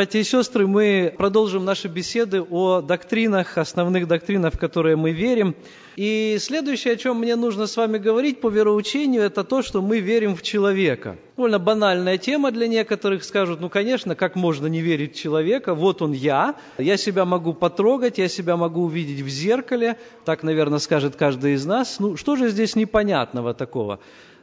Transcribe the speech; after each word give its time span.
Братья 0.00 0.20
и 0.20 0.24
сестры, 0.24 0.66
мы 0.66 1.12
продолжим 1.18 1.66
наши 1.66 1.86
беседы 1.86 2.40
о 2.40 2.80
доктринах, 2.80 3.58
основных 3.58 4.08
доктринах, 4.08 4.54
в 4.54 4.58
которые 4.58 4.96
мы 4.96 5.12
верим. 5.12 5.54
И 5.94 6.38
следующее, 6.40 6.94
о 6.94 6.96
чем 6.96 7.18
мне 7.18 7.36
нужно 7.36 7.66
с 7.66 7.76
вами 7.76 7.98
говорить 7.98 8.40
по 8.40 8.48
вероучению, 8.48 9.20
это 9.20 9.44
то, 9.44 9.60
что 9.60 9.82
мы 9.82 10.00
верим 10.00 10.36
в 10.36 10.40
человека. 10.40 11.18
Довольно 11.36 11.58
банальная 11.58 12.16
тема 12.16 12.50
для 12.50 12.66
некоторых. 12.66 13.24
Скажут, 13.24 13.60
ну, 13.60 13.68
конечно, 13.68 14.14
как 14.14 14.36
можно 14.36 14.68
не 14.68 14.80
верить 14.80 15.16
в 15.16 15.20
человека? 15.20 15.74
Вот 15.74 16.00
он 16.00 16.12
я, 16.12 16.54
я 16.78 16.96
себя 16.96 17.26
могу 17.26 17.52
потрогать, 17.52 18.16
я 18.16 18.28
себя 18.28 18.56
могу 18.56 18.84
увидеть 18.84 19.20
в 19.20 19.28
зеркале. 19.28 19.98
Так, 20.24 20.42
наверное, 20.42 20.78
скажет 20.78 21.16
каждый 21.16 21.52
из 21.52 21.66
нас. 21.66 22.00
Ну, 22.00 22.16
что 22.16 22.36
же 22.36 22.48
здесь 22.48 22.74
непонятного 22.74 23.52
такого? 23.52 24.00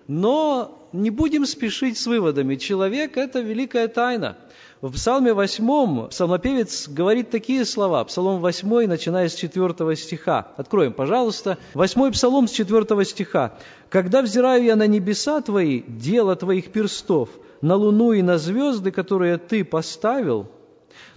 Но 0.07 0.87
не 0.93 1.09
будем 1.09 1.47
спешить 1.47 1.97
с 1.97 2.05
выводами. 2.05 2.57
Человек– 2.57 3.11
это 3.17 3.39
великая 3.39 3.87
тайна– 3.87 4.37
в 4.81 4.91
Псалме 4.91 5.33
8 5.33 6.09
псалмопевец 6.09 6.87
говорит 6.87 7.31
такие 7.31 7.65
слова. 7.65 8.03
Псалом 8.03 8.39
8, 8.41 8.85
начиная 8.85 9.27
с 9.27 9.33
4 9.33 9.95
стиха. 9.95 10.49
Откроем, 10.55 10.93
пожалуйста. 10.93 11.57
8 11.73 12.11
псалом 12.11 12.47
с 12.47 12.51
4 12.51 13.03
стиха. 13.05 13.53
«Когда 13.89 14.21
взираю 14.21 14.63
я 14.63 14.75
на 14.75 14.85
небеса 14.85 15.41
Твои, 15.41 15.81
дело 15.87 16.35
Твоих 16.35 16.71
перстов, 16.71 17.29
на 17.61 17.75
луну 17.75 18.11
и 18.11 18.21
на 18.21 18.37
звезды, 18.37 18.91
которые 18.91 19.39
Ты 19.39 19.65
поставил, 19.65 20.47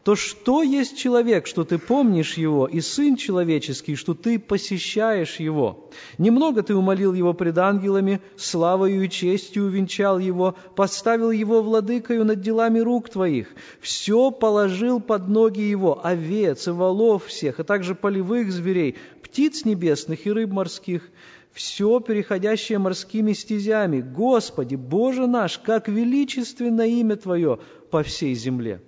то 0.05 0.17
что 0.17 0.63
есть 0.63 0.97
человек, 0.97 1.47
что 1.47 1.65
ты 1.65 1.77
помнишь 1.77 2.35
его, 2.35 2.67
и 2.67 2.81
сын 2.81 3.17
человеческий, 3.17 3.97
что 3.97 4.15
ты 4.15 4.39
посещаешь 4.39 5.41
его? 5.41 5.91
Немного 6.17 6.63
ты 6.63 6.75
умолил 6.75 7.13
его 7.13 7.35
пред 7.35 7.59
ангелами, 7.59 8.23
славою 8.37 9.05
и 9.05 9.11
честью 9.11 9.65
увенчал 9.65 10.19
его, 10.19 10.55
поставил 10.75 11.31
его 11.31 11.61
владыкою 11.63 12.25
над 12.25 12.41
делами 12.41 12.79
рук 12.79 13.11
твоих, 13.11 13.49
все 13.81 14.31
положил 14.31 15.01
под 15.01 15.29
ноги 15.29 15.61
его, 15.61 16.01
овец 16.03 16.67
и 16.67 16.71
волов 16.71 17.27
всех, 17.27 17.61
а 17.61 17.65
также 17.65 17.95
полевых 17.95 18.51
зверей, 18.51 18.97
птиц 19.23 19.67
небесных 19.67 20.27
и 20.27 20.33
рыб 20.33 20.51
морских, 20.51 21.11
все 21.53 22.01
переходящее 22.01 22.79
морскими 22.79 23.33
стезями. 23.35 24.01
Господи, 24.01 24.77
Боже 24.77 25.27
наш, 25.27 25.59
как 25.59 25.89
величественно 25.89 26.83
имя 26.83 27.17
Твое 27.17 27.59
по 27.91 28.03
всей 28.03 28.35
земле!» 28.35 28.81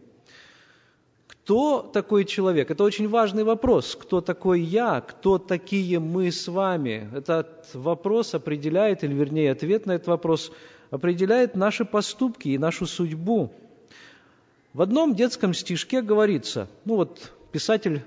Кто 1.44 1.82
такой 1.82 2.24
человек? 2.24 2.70
Это 2.70 2.84
очень 2.84 3.08
важный 3.08 3.42
вопрос. 3.42 3.98
Кто 4.00 4.20
такой 4.20 4.60
я? 4.60 5.00
Кто 5.00 5.38
такие 5.38 5.98
мы 5.98 6.30
с 6.30 6.46
вами? 6.46 7.10
Этот 7.12 7.68
вопрос 7.74 8.34
определяет, 8.34 9.02
или 9.02 9.12
вернее 9.12 9.50
ответ 9.50 9.84
на 9.84 9.92
этот 9.92 10.06
вопрос, 10.06 10.52
определяет 10.92 11.56
наши 11.56 11.84
поступки 11.84 12.48
и 12.50 12.58
нашу 12.58 12.86
судьбу. 12.86 13.52
В 14.72 14.82
одном 14.82 15.16
детском 15.16 15.52
стишке 15.52 16.00
говорится, 16.00 16.68
ну 16.84 16.94
вот 16.94 17.32
писатель 17.50 18.02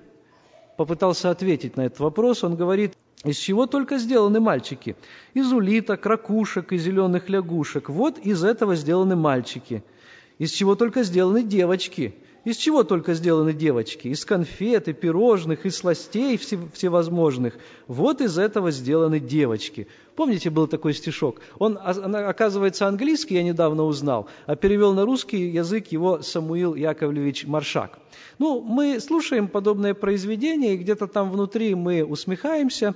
попытался 0.78 1.30
ответить 1.30 1.76
на 1.76 1.88
этот 1.88 2.00
вопрос, 2.00 2.42
он 2.46 2.56
говорит, 2.56 2.94
из 3.26 3.36
чего 3.36 3.66
только 3.66 3.98
сделаны 3.98 4.40
мальчики? 4.40 4.96
Из 5.34 5.52
улиток, 5.52 6.06
ракушек 6.06 6.72
и 6.72 6.78
зеленых 6.78 7.28
лягушек. 7.28 7.90
Вот 7.90 8.18
из 8.18 8.46
этого 8.46 8.76
сделаны 8.76 9.18
мальчики. 9.18 9.84
Из 10.38 10.52
чего 10.52 10.76
только 10.76 11.04
сделаны 11.04 11.44
девочки? 11.44 12.16
Из 12.46 12.58
чего 12.58 12.84
только 12.84 13.16
сделаны 13.16 13.54
девочки? 13.54 14.08
Из 14.08 14.24
конфет 14.24 14.88
и 14.88 14.94
пирожных, 14.94 15.66
из 15.66 15.78
сластей 15.78 16.38
всевозможных. 16.38 17.56
Вот 17.88 18.22
из 18.22 18.38
этого 18.38 18.70
сделаны 18.70 19.20
девочки. 19.20 19.88
Помните, 20.16 20.52
был 20.52 20.68
такой 20.68 20.94
стишок? 20.94 21.42
Он, 21.58 21.78
оказывается, 21.82 22.88
английский, 22.88 23.34
я 23.34 23.44
недавно 23.44 23.84
узнал, 23.84 24.30
а 24.46 24.56
перевел 24.56 24.94
на 24.94 25.06
русский 25.06 25.50
язык 25.50 25.88
его 25.88 26.22
Самуил 26.22 26.76
Яковлевич 26.76 27.46
Маршак. 27.48 27.98
Ну, 28.38 28.62
мы 28.62 29.00
слушаем 29.00 29.48
подобное 29.48 29.96
произведение, 29.96 30.76
и 30.76 30.78
где-то 30.78 31.08
там 31.08 31.32
внутри 31.32 31.74
мы 31.74 32.06
усмехаемся, 32.06 32.94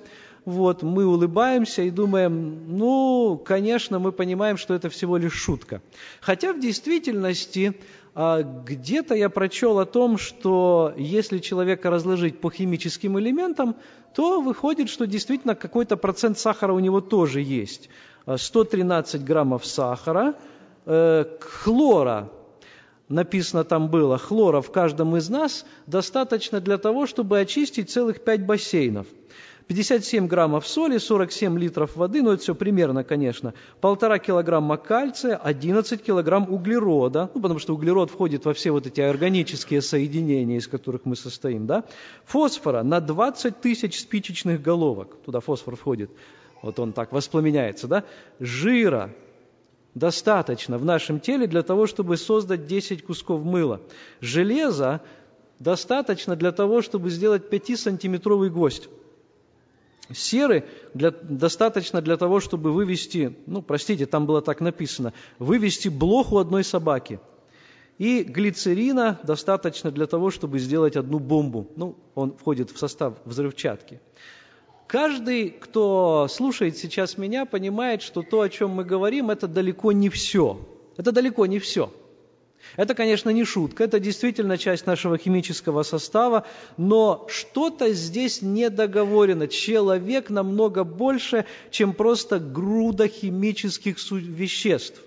вот, 0.49 0.83
мы 0.83 1.05
улыбаемся 1.05 1.83
и 1.83 1.89
думаем, 1.89 2.77
ну, 2.77 3.41
конечно, 3.43 3.99
мы 3.99 4.11
понимаем, 4.11 4.57
что 4.57 4.73
это 4.73 4.89
всего 4.89 5.17
лишь 5.17 5.33
шутка. 5.33 5.81
Хотя 6.21 6.53
в 6.53 6.59
действительности 6.59 7.75
а 8.15 8.41
где-то 8.41 9.15
я 9.15 9.29
прочел 9.29 9.79
о 9.79 9.85
том, 9.85 10.17
что 10.17 10.93
если 10.97 11.37
человека 11.37 11.89
разложить 11.89 12.41
по 12.41 12.49
химическим 12.49 13.17
элементам, 13.19 13.75
то 14.13 14.41
выходит, 14.41 14.89
что 14.89 15.05
действительно 15.05 15.55
какой-то 15.55 15.95
процент 15.95 16.37
сахара 16.37 16.73
у 16.73 16.79
него 16.79 17.01
тоже 17.01 17.41
есть. 17.41 17.89
113 18.35 19.23
граммов 19.23 19.65
сахара, 19.65 20.35
э, 20.85 21.25
хлора, 21.39 22.29
написано 23.07 23.63
там 23.63 23.89
было, 23.89 24.17
хлора 24.17 24.61
в 24.61 24.71
каждом 24.71 25.15
из 25.15 25.29
нас 25.29 25.65
достаточно 25.87 26.59
для 26.59 26.77
того, 26.77 27.07
чтобы 27.07 27.39
очистить 27.39 27.89
целых 27.89 28.23
пять 28.23 28.45
бассейнов– 28.45 29.07
57 29.69 30.25
граммов 30.25 30.67
соли, 30.67 30.97
47 30.97 31.59
литров 31.59 31.95
воды, 31.95 32.23
ну 32.23 32.31
это 32.31 32.41
все 32.41 32.55
примерно, 32.55 33.03
конечно, 33.03 33.53
полтора 33.81 34.17
килограмма 34.17 34.77
кальция, 34.77 35.35
11 35.35 36.01
килограмм 36.01 36.51
углерода, 36.51 37.29
ну 37.35 37.39
потому 37.39 37.59
что 37.59 37.75
углерод 37.75 38.09
входит 38.09 38.45
во 38.45 38.55
все 38.55 38.71
вот 38.71 38.87
эти 38.87 38.99
органические 38.99 39.83
соединения, 39.83 40.57
из 40.57 40.67
которых 40.67 41.05
мы 41.05 41.15
состоим, 41.15 41.67
да, 41.67 41.83
фосфора 42.25 42.81
на 42.81 42.99
20 42.99 43.61
тысяч 43.61 43.99
спичечных 43.99 44.59
головок, 44.59 45.15
туда 45.23 45.39
фосфор 45.39 45.75
входит, 45.75 46.09
вот 46.63 46.79
он 46.79 46.91
так 46.91 47.11
воспламеняется, 47.11 47.87
да, 47.87 48.05
жира 48.39 49.13
достаточно 49.93 50.79
в 50.79 50.85
нашем 50.85 51.19
теле 51.19 51.45
для 51.45 51.61
того, 51.61 51.85
чтобы 51.85 52.17
создать 52.17 52.65
10 52.65 53.05
кусков 53.05 53.43
мыла, 53.43 53.81
железа 54.19 55.01
достаточно 55.59 56.35
для 56.35 56.51
того, 56.51 56.81
чтобы 56.81 57.11
сделать 57.11 57.53
5-сантиметровый 57.53 58.49
гвоздь. 58.49 58.89
Серы 60.11 60.65
для, 60.93 61.11
достаточно 61.11 62.01
для 62.01 62.17
того, 62.17 62.39
чтобы 62.39 62.71
вывести, 62.71 63.37
ну, 63.45 63.61
простите, 63.61 64.05
там 64.05 64.25
было 64.25 64.41
так 64.41 64.59
написано, 64.59 65.13
вывести 65.37 65.87
блоху 65.89 66.39
одной 66.39 66.63
собаки. 66.63 67.19
И 67.99 68.23
глицерина 68.23 69.19
достаточно 69.23 69.91
для 69.91 70.07
того, 70.07 70.31
чтобы 70.31 70.59
сделать 70.59 70.95
одну 70.95 71.19
бомбу. 71.19 71.67
Ну, 71.75 71.97
он 72.15 72.31
входит 72.31 72.71
в 72.71 72.79
состав 72.79 73.15
взрывчатки. 73.25 73.99
Каждый, 74.87 75.51
кто 75.51 76.27
слушает 76.29 76.77
сейчас 76.77 77.17
меня, 77.17 77.45
понимает, 77.45 78.01
что 78.01 78.23
то, 78.23 78.41
о 78.41 78.49
чем 78.49 78.71
мы 78.71 78.85
говорим, 78.85 79.29
это 79.29 79.47
далеко 79.47 79.91
не 79.91 80.09
все. 80.09 80.59
Это 80.97 81.11
далеко 81.11 81.45
не 81.45 81.59
все. 81.59 81.91
Это, 82.75 82.93
конечно, 82.93 83.29
не 83.29 83.45
шутка, 83.45 83.83
это 83.83 83.99
действительно 83.99 84.57
часть 84.57 84.85
нашего 84.85 85.17
химического 85.17 85.83
состава, 85.83 86.45
но 86.77 87.25
что-то 87.29 87.91
здесь 87.93 88.41
недоговорено. 88.41 89.47
Человек 89.47 90.29
намного 90.29 90.83
больше, 90.83 91.45
чем 91.71 91.93
просто 91.93 92.39
груда 92.39 93.07
химических 93.07 93.97
веществ. 94.11 95.01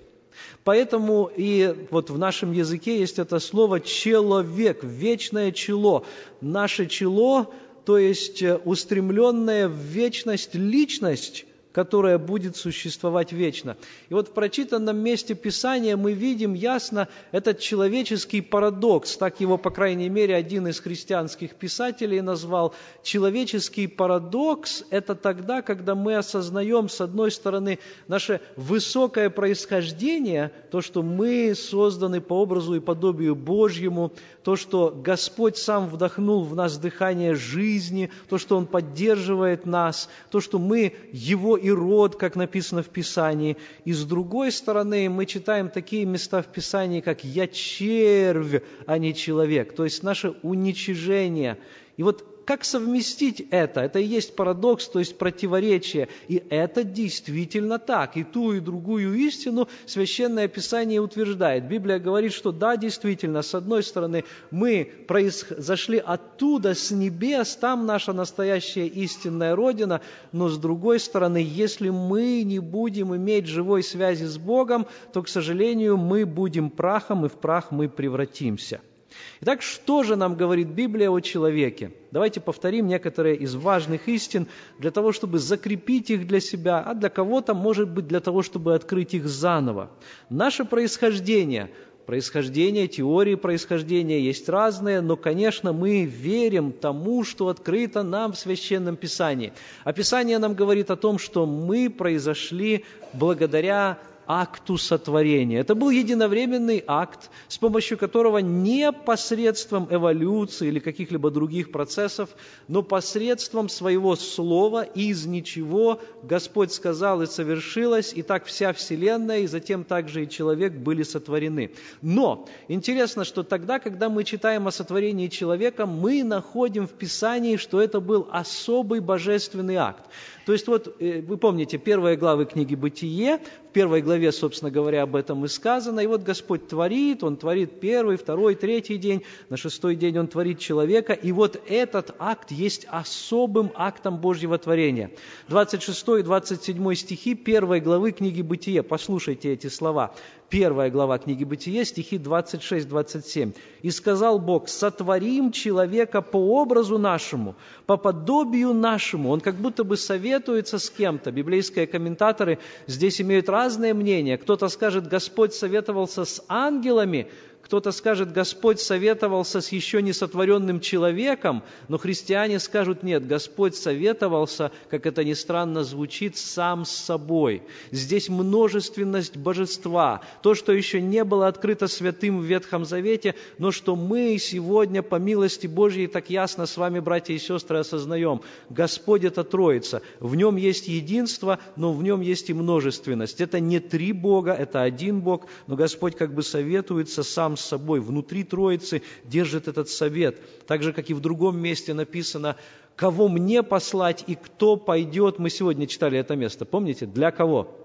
Поэтому 0.65 1.31
и 1.35 1.75
вот 1.91 2.11
в 2.11 2.19
нашем 2.19 2.53
языке 2.53 2.99
есть 2.99 3.19
это 3.19 3.39
слово 3.39 3.81
«человек», 3.81 4.83
«вечное 4.83 5.53
чело». 5.53 6.05
Наше 6.41 6.87
чело, 6.87 7.53
то 7.84 7.99
есть 7.99 8.43
э, 8.43 8.57
устремленная 8.65 9.69
в 9.69 9.77
вечность 9.77 10.55
личность, 10.55 11.47
которая 11.72 12.19
будет 12.19 12.56
существовать 12.56 13.33
вечно. 13.33 13.77
И 14.09 14.15
вот 14.15 14.28
в 14.28 14.33
прочитанном 14.33 14.98
месте 14.98 15.34
Писания 15.34 15.97
мы 15.97 16.13
видим 16.13 16.54
ясно 16.54 17.09
этот 17.33 17.60
человеческий 17.60 18.41
парадокс, 18.41 19.16
так 19.16 19.41
его, 19.41 19.59
по 19.59 19.71
крайней 19.71 20.09
мере, 20.09 20.34
один 20.34 20.69
из 20.69 20.80
христианских 20.80 21.54
писателей 21.54 22.21
назвал. 22.21 22.74
Человеческий 23.03 23.86
парадокс– 23.86 24.84
это 24.91 25.15
тогда, 25.15 25.63
когда 25.63 25.95
мы 25.95 26.16
осознаем, 26.16 26.89
с 26.89 27.01
одной 27.01 27.30
стороны, 27.30 27.78
наше 28.09 28.41
высокое 28.57 29.30
происхождение, 29.30 30.53
то, 30.71 30.80
что 30.80 31.03
мы 31.03 31.54
созданы 31.54 32.21
по 32.21 32.34
образу 32.34 32.74
и 32.74 32.80
подобию 32.80 33.34
Божьему, 33.34 34.13
то, 34.45 34.57
что 34.57 34.95
Господь 34.95 35.57
сам 35.57 35.89
вдохнул 35.89 36.45
в 36.45 36.54
нас 36.54 36.77
дыхание 36.77 37.34
жизни, 37.34 38.10
то, 38.28 38.39
что 38.39 38.57
Он 38.57 38.66
поддерживает 38.66 39.66
нас, 39.66 40.09
то, 40.30 40.41
что 40.41 40.59
мы 40.59 40.95
Его 41.13 41.57
и 41.62 41.70
род, 41.70 42.16
как 42.16 42.36
написано 42.36 42.82
в 42.82 42.88
Писании. 42.88 43.56
И 43.84 43.92
с 43.92 44.04
другой 44.04 44.50
стороны, 44.50 45.09
мы 45.09 45.26
читаем 45.26 45.70
такие 45.70 46.04
места 46.04 46.42
в 46.42 46.47
Писании, 46.47 47.00
как 47.00 47.24
«я 47.24 47.47
червь, 47.47 48.62
а 48.86 48.98
не 48.98 49.14
человек», 49.14 49.74
то 49.74 49.84
есть 49.84 50.03
наше 50.03 50.30
уничижение. 50.42 51.59
И 51.97 52.03
вот 52.03 52.32
как 52.44 52.65
совместить 52.65 53.47
это? 53.50 53.80
Это 53.80 53.98
и 53.98 54.04
есть 54.04 54.34
парадокс, 54.34 54.89
то 54.89 54.98
есть 54.98 55.16
противоречие. 55.16 56.09
И 56.28 56.42
это 56.50 56.84
действительно 56.84 57.78
так. 57.78 58.16
И 58.16 58.24
ту, 58.24 58.53
и 58.53 58.60
другую 58.60 59.15
истину 59.15 59.68
Священное 59.86 60.48
Писание 60.48 61.00
утверждает. 61.00 61.68
Библия 61.68 61.98
говорит, 61.98 62.33
что 62.33 62.53
да, 62.53 62.77
действительно, 62.77 63.42
с 63.42 63.54
одной 63.54 63.83
стороны, 63.83 64.24
мы 64.50 64.91
произошли 65.06 65.98
оттуда, 65.98 66.74
с 66.74 66.91
небес, 66.91 67.56
там 67.56 67.86
наша 67.86 68.12
настоящая 68.12 68.86
истинная 68.86 69.54
Родина, 69.54 70.00
но 70.33 70.48
с 70.48 70.59
другой 70.59 71.00
стороны, 71.00 71.38
если 71.38 71.91
мы 71.91 72.42
не 72.42 72.59
будем 72.59 73.15
иметь 73.15 73.47
живой 73.47 73.83
связи 73.83 74.24
с 74.24 74.38
Богом, 74.38 74.86
то, 75.12 75.22
к 75.22 75.28
сожалению, 75.28 75.97
мы 75.97 76.27
будем 76.27 76.71
прахом, 76.71 77.27
и 77.27 77.28
в 77.28 77.34
прах 77.34 77.71
мы 77.71 77.88
превратимся– 77.88 78.80
Итак, 79.41 79.62
что 79.62 80.03
же 80.03 80.16
нам 80.16 80.36
говорит 80.36 80.68
Библия 80.68 81.10
о 81.10 81.20
человеке? 81.20 81.92
Давайте 82.10 82.41
повторим 82.41 82.86
некоторые 82.86 83.36
из 83.36 83.54
важных 83.54 84.09
истин 84.09 84.47
для 84.78 84.91
того, 84.91 85.12
чтобы 85.12 85.38
закрепить 85.38 86.10
их 86.10 86.26
для 86.26 86.41
себя, 86.41 86.80
а 86.80 86.94
для 86.94 87.09
кого-то, 87.09 87.54
может 87.54 87.88
быть, 87.91 88.06
для 88.06 88.20
того, 88.20 88.42
чтобы 88.42 88.74
открыть 88.74 89.14
их 89.14 89.26
заново. 89.26 89.91
Наше 90.28 90.64
происхождение, 90.64 91.70
происхождение, 92.06 92.88
теории 92.88 93.34
происхождения 93.34 94.20
есть 94.20 94.48
разные, 94.48 95.00
но, 95.00 95.16
конечно, 95.16 95.72
мы 95.72 96.04
верим 96.04 96.72
тому, 96.72 97.24
что 97.24 97.48
открыто 97.48 98.03
нам 98.03 98.32
в 98.32 98.38
Священном 98.38 98.97
Писании. 98.97 99.53
А 99.84 99.92
Писание 99.92 100.38
нам 100.38 100.54
говорит 100.54 100.91
о 100.91 100.97
том, 100.97 101.18
что 101.18 101.47
мы 101.47 101.91
произошли 101.91 102.84
благодаря 103.12 103.98
акту 104.27 104.78
сотворения. 104.78 105.59
Это 105.59 105.74
был 105.74 105.91
единовременный 105.91 106.83
акт, 106.86 107.30
с 107.48 107.59
помощью 107.59 107.98
которого 107.98 108.39
не 108.39 108.92
посредством 108.92 109.89
эволюции 109.91 110.69
или 110.69 110.78
каких-либо 110.78 111.30
других 111.30 111.72
процессов, 111.72 112.30
но 112.69 112.83
посредством 112.83 113.69
своего 113.69 114.16
слова 114.16 114.83
из 114.83 115.27
ничего 115.27 116.01
Господь 116.22 116.72
сказал 116.72 117.22
и 117.22 117.27
совершилось, 117.27 118.13
и 118.15 118.22
так 118.22 118.47
вся 118.47 118.72
Вселенная, 118.72 119.41
и 119.41 119.47
затем 119.47 119.84
также 119.84 120.24
и 120.24 120.28
человек 120.28 120.72
были 120.72 121.03
сотворены. 121.03 121.72
Но 122.01 122.47
интересно, 122.69 123.24
что 123.24 123.42
тогда, 123.42 123.78
когда 123.78 124.09
мы 124.09 124.24
читаем 124.24 124.66
о 124.66 124.72
сотворении 124.72 125.28
человека, 125.28 125.86
мы 125.86 126.22
находим 126.24 126.86
в 126.86 126.92
Писании, 126.92 127.57
что 127.57 127.80
это 127.80 128.01
был 128.01 128.28
особый 128.30 129.01
божественный 129.01 129.77
акт. 129.77 130.04
То 130.44 130.53
есть 130.53 130.66
вот 130.66 130.97
э, 130.98 131.21
вы 131.21 131.36
помните, 131.36 131.78
первая 131.78 132.16
глава 132.16 132.44
книги 132.44 132.74
«Бытие», 132.74 133.39
в 133.39 133.72
первой 133.72 134.03
главе, 134.03 134.33
собственно 134.33 134.71
говоря, 134.71 135.03
об 135.03 135.16
этом 135.16 135.44
и 135.44 135.48
сказано. 135.48 136.00
И 136.00 136.06
вот 136.06 136.22
Господь 136.22 136.68
творит, 136.68 137.24
Он 137.24 137.36
творит 137.36 137.80
первый, 137.80 138.16
второй, 138.16 138.54
третий 138.54 138.98
день, 138.98 139.22
на 139.48 139.56
шестой 139.56 139.97
день 139.97 140.18
Он 140.18 140.27
творит 140.27 140.59
человека. 140.59 141.15
И 141.15 141.33
вот 141.33 141.59
этот 141.66 142.15
акт 142.18 142.50
есть 142.50 142.86
особым 142.91 143.71
актом 143.74 144.18
Божьего 144.18 144.59
творения. 144.59 145.10
26 145.48 146.09
и 146.18 146.22
27 146.22 146.95
стихи 146.95 147.34
первой 147.34 147.80
главы 147.80 148.12
книги 148.12 148.42
«Бытие». 148.42 148.83
Послушайте 148.83 149.53
эти 149.53 149.68
слова 149.68 150.15
первая 150.53 150.91
глава 150.91 151.16
книги 151.16 151.45
Бытие, 151.45 151.83
стихи 151.87 152.19
26-27. 152.19 153.54
«И 153.81 153.91
сказал 153.91 154.39
Бог, 154.39 154.69
сотворим 154.69 155.51
человека 155.51 156.21
по 156.21 156.37
образу 156.37 156.99
нашему, 156.99 157.57
по 157.87 157.97
подобию 157.97 158.75
нашему». 158.75 159.31
Он 159.31 159.41
как 159.41 159.54
будто 159.54 159.83
бы 159.83 159.97
советуется 159.97 160.78
с 160.78 160.91
кем-то. 160.91 161.33
Библейские 161.33 161.87
комментаторы 161.87 162.59
здесь 162.87 163.19
имеют 163.22 163.49
разные 163.49 163.95
мнения. 163.95 164.37
Кто-то 164.37 164.69
скажет, 164.69 165.09
Господь 165.09 165.54
советовался 165.54 166.27
с 166.27 166.45
ангелами, 166.49 167.31
кто-то 167.72 167.91
скажет, 167.92 168.33
Господь 168.33 168.80
советовался 168.80 169.63
с 169.63 169.72
еще 169.72 170.03
не 170.03 170.13
сотворенным 170.13 170.78
человеком, 170.78 171.63
но 171.89 171.97
христиане 171.97 172.59
скажут, 172.59 173.03
нет, 173.03 173.27
Господь 173.27 173.74
советовался, 173.74 174.72
как 174.91 175.07
это 175.07 175.24
ни 175.24 175.33
странно 175.33 175.83
звучит, 175.83 176.36
сам 176.36 176.84
с 176.84 176.91
собой. 176.91 177.63
Здесь 177.91 178.28
множественность 178.28 179.39
божества, 179.39 180.21
то, 180.42 180.54
что 180.54 180.72
еще 180.72 181.01
не 181.01 181.24
было 181.24 181.48
открыто 181.48 181.89
святым 181.89 182.41
в 182.41 182.45
Ветхом 182.45 182.84
Завете, 182.84 183.36
но 183.57 183.71
что 183.71 183.97
мы 183.97 184.36
сегодня 184.39 185.03
по 185.03 185.15
милости 185.15 185.66
Божьей 185.66 186.09
так 186.09 186.28
ясно 186.28 186.66
с 186.66 186.77
вами, 186.77 187.01
братья 187.01 187.33
и 187.33 187.39
сестры, 187.39 187.78
осознаем. 187.78 188.42
Господь– 188.69 189.24
это 189.24 189.45
Троица. 189.45 190.03
В 190.21 190.34
Нем 190.34 190.57
есть 190.57 190.89
единство, 190.89 191.59
но 191.77 191.95
в 191.95 192.03
Нем 192.03 192.21
есть 192.21 192.51
и 192.51 192.53
множественность. 192.53 193.41
Это 193.41 193.60
не 193.60 193.80
три 193.80 194.13
Бога, 194.13 194.53
это 194.53 194.83
один 194.83 195.22
Бог, 195.22 195.47
но 195.66 195.74
Господь 195.74 196.16
как 196.16 196.34
бы 196.34 196.42
советуется 196.42 197.22
сам 197.22 197.57
с 197.62 197.68
собой, 197.68 198.00
внутри 198.00 198.44
Троицы 198.44 199.03
держит 199.24 199.68
этот 199.68 199.88
совет. 199.88 200.41
Так 200.66 200.82
же, 200.82 200.92
как 200.92 201.10
и 201.10 201.14
в 201.14 201.20
другом 201.20 201.59
месте 201.59 201.94
написано, 201.94 202.56
кого 202.97 203.28
мне 203.28 203.62
послать 203.62 204.24
и 204.26 204.34
кто 204.34 204.76
пойдет. 204.76 205.38
Мы 205.38 205.50
сегодня 205.50 205.86
читали 205.86 206.18
это 206.18 206.36
место, 206.36 206.64
помните? 206.64 207.06
Для 207.06 207.30
кого? 207.30 207.78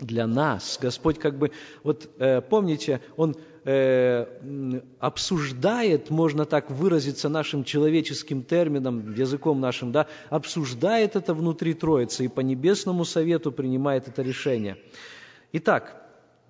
Для 0.00 0.26
нас. 0.26 0.78
Господь 0.82 1.18
как 1.18 1.38
бы, 1.38 1.52
вот 1.84 2.10
э, 2.18 2.40
помните, 2.40 3.00
Он 3.16 3.36
э, 3.64 4.26
обсуждает, 4.98 6.10
можно 6.10 6.44
так 6.44 6.70
выразиться 6.70 7.28
нашим 7.28 7.62
человеческим 7.62 8.42
термином, 8.42 9.14
языком 9.14 9.60
нашим, 9.60 9.92
да, 9.92 10.08
обсуждает 10.28 11.14
это 11.14 11.34
внутри 11.34 11.74
Троицы 11.74 12.24
и 12.24 12.28
по 12.28 12.40
небесному 12.40 13.04
совету 13.04 13.52
принимает 13.52 14.08
это 14.08 14.22
решение. 14.22 14.76
Итак, 15.52 16.01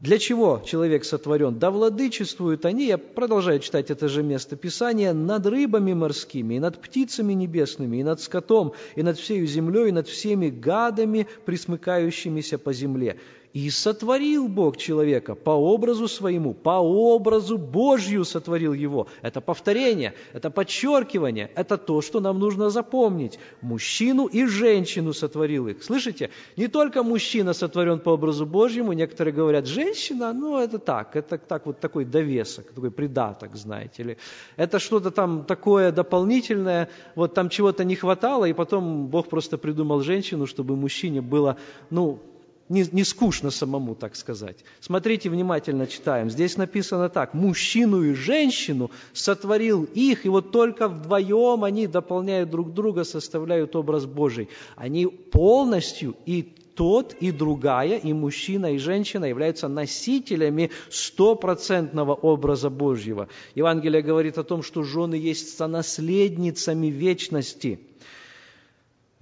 для 0.03 0.19
чего 0.19 0.61
человек 0.67 1.05
сотворен? 1.05 1.61
Да 1.61 1.71
владычествуют 1.71 2.67
они, 2.67 2.87
я 2.87 2.99
продолжаю 2.99 3.61
читать 3.61 3.89
это 3.89 4.09
же 4.09 4.25
место 4.25 4.57
Писания, 4.57 5.13
над 5.13 5.47
рыбами 5.47 5.93
морскими, 5.93 6.55
и 6.55 6.59
над 6.59 6.83
птицами 6.83 7.35
небесными, 7.35 7.99
и 7.99 8.03
над 8.03 8.21
скотом, 8.21 8.73
и 8.97 9.03
над 9.05 9.17
всею 9.17 9.47
землей, 9.47 9.91
и 9.91 9.93
над 9.93 10.09
всеми 10.09 10.49
гадами, 10.49 11.29
присмыкающимися 11.47 12.59
по 12.59 12.73
земле. 12.73 13.17
И 13.53 13.69
сотворил 13.69 14.49
Бог 14.49 14.79
человека 14.79 15.35
по 15.35 15.51
образу 15.51 16.09
своему, 16.09 16.55
по 16.55 16.81
образу 16.81 17.59
Божью 17.59 18.25
сотворил 18.25 18.73
его. 18.73 19.09
Это 19.21 19.43
повторение, 19.43 20.15
это 20.33 20.51
подчеркивание, 20.51 21.51
это 21.55 21.77
то, 21.77 22.01
что 22.01 22.21
нам 22.21 22.39
нужно 22.39 22.71
запомнить. 22.71 23.39
Мужчину 23.61 24.27
и 24.27 24.47
женщину 24.47 25.13
сотворил 25.13 25.69
их. 25.69 25.83
Слышите? 25.83 26.31
Не 26.57 26.69
только 26.69 27.03
мужчина 27.03 27.53
сотворен 27.53 28.01
по 28.01 28.11
образу 28.11 28.47
Божьему, 28.47 28.95
некоторые 28.95 29.35
говорят, 29.35 29.67
женщина, 29.67 30.33
ну 30.33 30.57
это 30.57 30.79
так, 30.79 31.15
это 31.15 31.37
так 31.37 31.67
вот 31.67 31.79
такой 31.79 32.07
довесок, 32.07 32.73
такой 32.73 32.91
придаток, 32.91 33.55
знаете 33.55 34.03
ли. 34.03 34.17
Это 34.57 34.79
что-то 34.79 35.11
там 35.11 35.45
такое 35.45 35.93
дополнительное, 35.93 36.89
вот 37.15 37.35
там 37.35 37.51
чего-то 37.51 37.85
не 37.85 37.97
хватало, 37.97 38.47
и 38.47 38.55
потом 38.55 39.09
Бог 39.09 39.29
просто 39.29 39.59
придумал 39.59 40.01
женщину, 40.01 40.47
чтобы 40.47 40.75
мужчине 40.75 41.21
было, 41.21 41.59
ну, 41.91 42.19
не, 42.73 42.87
не 42.91 43.05
скучно 43.05 43.51
самому, 43.51 43.95
так 43.95 44.17
сказать. 44.17 44.57
Смотрите, 44.81 45.29
внимательно 45.29 45.87
читаем. 45.87 46.31
Здесь 46.31 46.57
написано 46.57 47.09
так. 47.11 47.35
Мужчину 47.35 48.03
и 48.03 48.15
женщину 48.15 48.91
сотворил 49.13 49.85
их, 49.85 50.25
и 50.25 50.29
вот 50.31 50.53
только 50.53 50.89
вдвоем 50.89 51.65
они 51.65 51.87
дополняют 51.87 52.51
друг 52.51 52.73
друга, 52.73 53.05
составляют 53.05 53.77
образ 53.77 54.07
Божий. 54.07 54.49
Они 54.75 55.07
полностью 55.07 56.17
и 56.25 56.43
тот, 56.75 57.15
и 57.21 57.31
другая, 57.31 57.99
и 57.99 58.15
мужчина, 58.15 58.73
и 58.73 58.79
женщина 58.79 59.27
являются 59.27 59.69
носителями 59.69 60.71
стопроцентного 60.89 62.15
образа 62.15 62.71
Божьего. 62.71 63.29
Евангелие 63.55 64.01
говорит 64.01 64.39
о 64.39 64.45
том, 64.45 64.63
что 64.63 64.83
жены 64.83 65.17
есть 65.17 65.57
сонаследницами 65.59 66.87
вечности– 66.87 67.81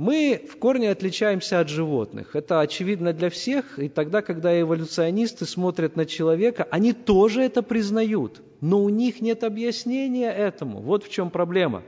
мы 0.00 0.47
в 0.49 0.57
корне 0.57 0.90
отличаемся 0.90 1.61
от 1.61 1.69
животных. 1.69 2.35
Это 2.35 2.61
очевидно 2.62 3.12
для 3.12 3.28
всех, 3.28 3.78
и 3.78 3.90
тогда, 3.90 4.23
когда 4.23 4.59
эволюционисты 4.59 5.45
смотрят 5.45 5.95
на 5.95 6.07
человека, 6.07 6.66
они 6.71 6.95
тоже 6.95 7.42
это 7.42 7.62
признают, 7.62 8.40
но 8.62 8.83
у 8.83 8.88
них 8.88 9.21
нет 9.21 9.45
объяснения 9.45 10.30
этому. 10.33 10.80
Вот 10.80 11.04
в 11.04 11.11
чем 11.11 11.28
проблема. 11.28 11.83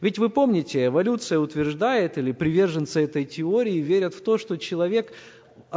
Ведь 0.00 0.20
вы 0.20 0.30
помните, 0.30 0.86
эволюция 0.86 1.40
утверждает, 1.40 2.18
или 2.18 2.30
приверженцы 2.30 3.02
этой 3.02 3.24
теории 3.24 3.78
верят 3.78 4.14
в 4.14 4.20
то, 4.20 4.38
что 4.38 4.56
человек 4.56 5.12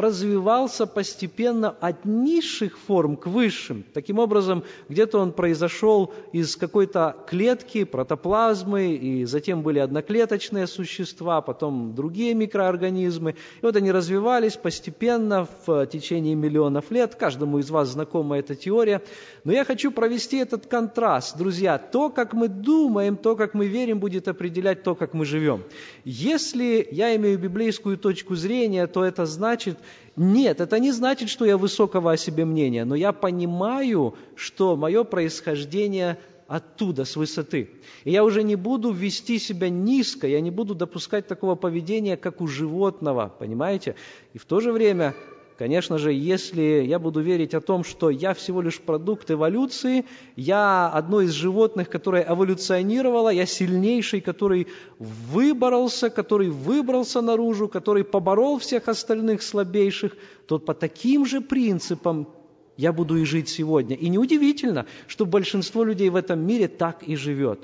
развивался 0.01 0.85
постепенно 0.85 1.69
от 1.69 2.05
низших 2.05 2.77
форм 2.77 3.17
к 3.17 3.27
высшим. 3.27 3.83
Таким 3.93 4.19
образом, 4.19 4.63
где-то 4.87 5.19
он 5.19 5.31
произошел 5.31 6.13
из 6.31 6.55
какой-то 6.55 7.15
клетки, 7.27 7.83
протоплазмы, 7.83 8.93
и 8.93 9.25
затем 9.25 9.61
были 9.61 9.79
одноклеточные 9.79 10.67
существа, 10.67 11.41
потом 11.41 11.95
другие 11.95 12.33
микроорганизмы. 12.33 13.31
И 13.31 13.65
вот 13.65 13.75
они 13.75 13.91
развивались 13.91 14.55
постепенно 14.55 15.47
в 15.65 15.85
течение 15.87 16.35
миллионов 16.35 16.91
лет. 16.91 17.15
Каждому 17.15 17.59
из 17.59 17.69
вас 17.69 17.89
знакома 17.89 18.37
эта 18.37 18.55
теория. 18.55 19.01
Но 19.43 19.51
я 19.51 19.65
хочу 19.65 19.91
провести 19.91 20.37
этот 20.37 20.65
контраст. 20.67 21.37
Друзья, 21.37 21.77
то, 21.77 22.09
как 22.09 22.33
мы 22.33 22.47
думаем, 22.47 23.17
то, 23.17 23.35
как 23.35 23.53
мы 23.53 23.67
верим, 23.67 23.99
будет 23.99 24.27
определять 24.27 24.83
то, 24.83 24.95
как 24.95 25.13
мы 25.13 25.25
живем. 25.25 25.63
Если 26.03 26.87
я 26.91 27.15
имею 27.15 27.39
библейскую 27.39 27.97
точку 27.97 28.35
зрения, 28.35 28.87
то 28.87 29.03
это 29.03 29.25
значит, 29.25 29.77
нет, 30.15 30.59
это 30.59 30.79
не 30.79 30.91
значит, 30.91 31.29
что 31.29 31.45
я 31.45 31.57
высокого 31.57 32.11
о 32.11 32.17
себе 32.17 32.45
мнения, 32.45 32.85
но 32.85 32.95
я 32.95 33.13
понимаю, 33.13 34.15
что 34.35 34.75
мое 34.75 35.03
происхождение 35.03 36.17
оттуда, 36.47 37.05
с 37.05 37.15
высоты. 37.15 37.69
И 38.03 38.11
я 38.11 38.23
уже 38.23 38.43
не 38.43 38.55
буду 38.55 38.91
вести 38.91 39.37
себя 39.39 39.69
низко, 39.69 40.27
я 40.27 40.41
не 40.41 40.51
буду 40.51 40.73
допускать 40.73 41.27
такого 41.27 41.55
поведения, 41.55 42.17
как 42.17 42.41
у 42.41 42.47
животного, 42.47 43.33
понимаете? 43.39 43.95
И 44.33 44.39
в 44.39 44.45
то 44.45 44.59
же 44.59 44.71
время 44.71 45.13
Конечно 45.59 45.97
же, 45.97 46.13
если 46.13 46.85
я 46.87 46.99
буду 46.99 47.19
верить 47.19 47.53
о 47.53 47.59
том, 47.59 47.83
что 47.83 48.09
я 48.09 48.33
всего 48.33 48.61
лишь 48.61 48.79
продукт 48.79 49.29
эволюции, 49.29 50.05
я 50.37 50.87
одно 50.87 51.19
из 51.19 51.31
животных, 51.31 51.89
которое 51.89 52.25
эволюционировало, 52.25 53.27
я 53.27 53.45
сильнейший, 53.45 54.21
который 54.21 54.67
выборолся, 54.99 56.09
который 56.09 56.49
выбрался 56.49 57.19
наружу, 57.19 57.67
который 57.67 58.05
поборол 58.05 58.57
всех 58.59 58.87
остальных 58.87 59.41
слабейших, 59.41 60.15
то 60.47 60.59
по 60.59 60.73
таким 60.73 61.25
же 61.25 61.41
принципам 61.41 62.29
я 62.77 62.93
буду 62.93 63.17
и 63.17 63.25
жить 63.25 63.49
сегодня. 63.49 63.97
И 63.97 64.07
неудивительно, 64.07 64.85
что 65.07 65.25
большинство 65.25 65.83
людей 65.83 66.09
в 66.09 66.15
этом 66.15 66.39
мире 66.39 66.69
так 66.69 67.03
и 67.03 67.17
живет. 67.17 67.59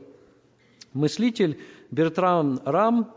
Мыслитель 0.92 1.60
Бертрам 1.92 2.60
Рам 2.66 3.14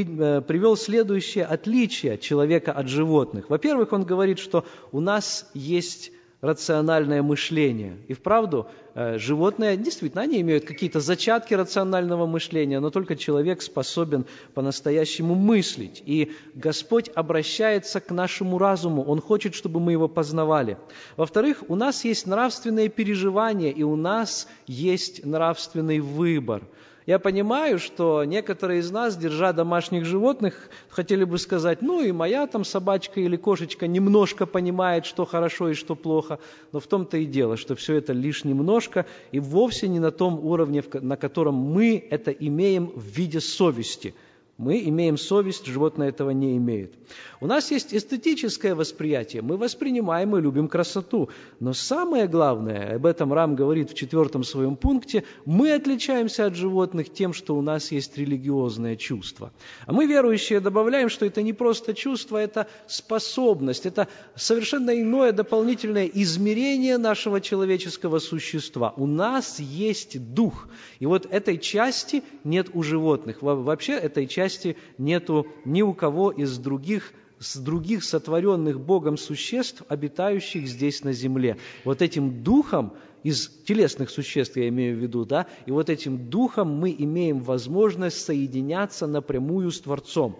э, 0.00 0.40
привел 0.40 0.76
следующее 0.76 1.44
отличие 1.44 2.18
человека 2.18 2.72
от 2.72 2.88
животных. 2.88 3.50
Во-первых, 3.50 3.92
он 3.92 4.04
говорит, 4.04 4.38
что 4.38 4.64
у 4.90 5.00
нас 5.00 5.50
есть 5.54 6.12
рациональное 6.42 7.22
мышление. 7.22 7.98
И 8.08 8.14
вправду, 8.14 8.66
э, 8.94 9.16
животные, 9.18 9.76
действительно, 9.76 10.22
они 10.22 10.40
имеют 10.40 10.64
какие-то 10.64 10.98
зачатки 10.98 11.54
рационального 11.54 12.26
мышления, 12.26 12.80
но 12.80 12.90
только 12.90 13.14
человек 13.14 13.62
способен 13.62 14.26
по-настоящему 14.52 15.36
мыслить. 15.36 16.02
И 16.04 16.32
Господь 16.54 17.08
обращается 17.14 18.00
к 18.00 18.10
нашему 18.10 18.58
разуму, 18.58 19.04
Он 19.04 19.20
хочет, 19.20 19.54
чтобы 19.54 19.78
мы 19.78 19.92
его 19.92 20.08
познавали. 20.08 20.78
Во-вторых, 21.16 21.62
у 21.68 21.76
нас 21.76 22.04
есть 22.04 22.26
нравственные 22.26 22.88
переживания, 22.88 23.70
и 23.70 23.84
у 23.84 23.94
нас 23.94 24.48
есть 24.66 25.24
нравственный 25.24 26.00
выбор– 26.00 26.64
я 27.06 27.18
понимаю, 27.18 27.78
что 27.78 28.24
некоторые 28.24 28.80
из 28.80 28.90
нас, 28.90 29.16
держа 29.16 29.52
домашних 29.52 30.04
животных, 30.04 30.70
хотели 30.88 31.24
бы 31.24 31.38
сказать, 31.38 31.82
ну 31.82 32.02
и 32.02 32.12
моя 32.12 32.46
там 32.46 32.64
собачка 32.64 33.20
или 33.20 33.36
кошечка 33.36 33.86
немножко 33.86 34.46
понимает, 34.46 35.06
что 35.06 35.24
хорошо 35.24 35.70
и 35.70 35.74
что 35.74 35.94
плохо, 35.94 36.38
но 36.72 36.80
в 36.80 36.86
том-то 36.86 37.16
и 37.16 37.26
дело, 37.26 37.56
что 37.56 37.74
все 37.74 37.94
это 37.94 38.12
лишь 38.12 38.44
немножко 38.44 39.06
и 39.32 39.40
вовсе 39.40 39.88
не 39.88 39.98
на 39.98 40.10
том 40.10 40.44
уровне, 40.44 40.82
на 40.92 41.16
котором 41.16 41.54
мы 41.54 42.06
это 42.10 42.30
имеем 42.30 42.92
в 42.94 43.04
виде 43.04 43.40
совести– 43.40 44.14
мы 44.62 44.80
имеем 44.84 45.18
совесть, 45.18 45.66
животное 45.66 46.10
этого 46.10 46.30
не 46.30 46.56
имеет. 46.56 46.94
У 47.40 47.48
нас 47.48 47.72
есть 47.72 47.92
эстетическое 47.92 48.76
восприятие. 48.76 49.42
Мы 49.42 49.56
воспринимаем 49.56 50.36
и 50.36 50.40
любим 50.40 50.68
красоту. 50.68 51.30
Но 51.58 51.72
самое 51.72 52.28
главное, 52.28 52.94
об 52.94 53.06
этом 53.06 53.32
Рам 53.32 53.56
говорит 53.56 53.90
в 53.90 53.94
четвертом 53.94 54.44
своем 54.44 54.76
пункте, 54.76 55.24
мы 55.44 55.72
отличаемся 55.72 56.46
от 56.46 56.54
животных 56.54 57.12
тем, 57.12 57.32
что 57.32 57.56
у 57.56 57.60
нас 57.60 57.90
есть 57.90 58.16
религиозное 58.16 58.94
чувство. 58.94 59.52
А 59.86 59.92
мы, 59.92 60.06
верующие, 60.06 60.60
добавляем, 60.60 61.08
что 61.08 61.26
это 61.26 61.42
не 61.42 61.52
просто 61.52 61.92
чувство, 61.92 62.36
это 62.36 62.68
способность, 62.86 63.84
это 63.86 64.06
совершенно 64.36 64.92
иное 64.96 65.32
дополнительное 65.32 66.06
измерение 66.06 66.98
нашего 66.98 67.40
человеческого 67.40 68.20
существа. 68.20 68.94
У 68.96 69.06
нас 69.06 69.58
есть 69.58 70.34
дух. 70.34 70.68
И 71.00 71.06
вот 71.06 71.26
этой 71.28 71.58
части 71.58 72.22
нет 72.44 72.68
у 72.74 72.84
животных. 72.84 73.42
Вообще 73.42 73.94
этой 73.94 74.28
части 74.28 74.51
части 74.52 74.76
нету 74.98 75.46
ни 75.64 75.82
у 75.82 75.94
кого 75.94 76.30
из 76.30 76.58
других 76.58 77.12
с 77.38 77.56
других 77.56 78.04
сотворенных 78.04 78.78
Богом 78.80 79.16
существ, 79.16 79.82
обитающих 79.88 80.68
здесь 80.68 81.02
на 81.02 81.12
земле. 81.12 81.56
Вот 81.84 82.00
этим 82.00 82.44
духом, 82.44 82.92
из 83.24 83.48
телесных 83.48 84.10
существ 84.10 84.56
я 84.56 84.68
имею 84.68 84.96
в 84.96 85.00
виду, 85.00 85.24
да, 85.24 85.48
и 85.66 85.72
вот 85.72 85.90
этим 85.90 86.30
духом 86.30 86.68
мы 86.68 86.94
имеем 86.96 87.40
возможность 87.40 88.24
соединяться 88.24 89.08
напрямую 89.08 89.72
с 89.72 89.80
Творцом. 89.80 90.36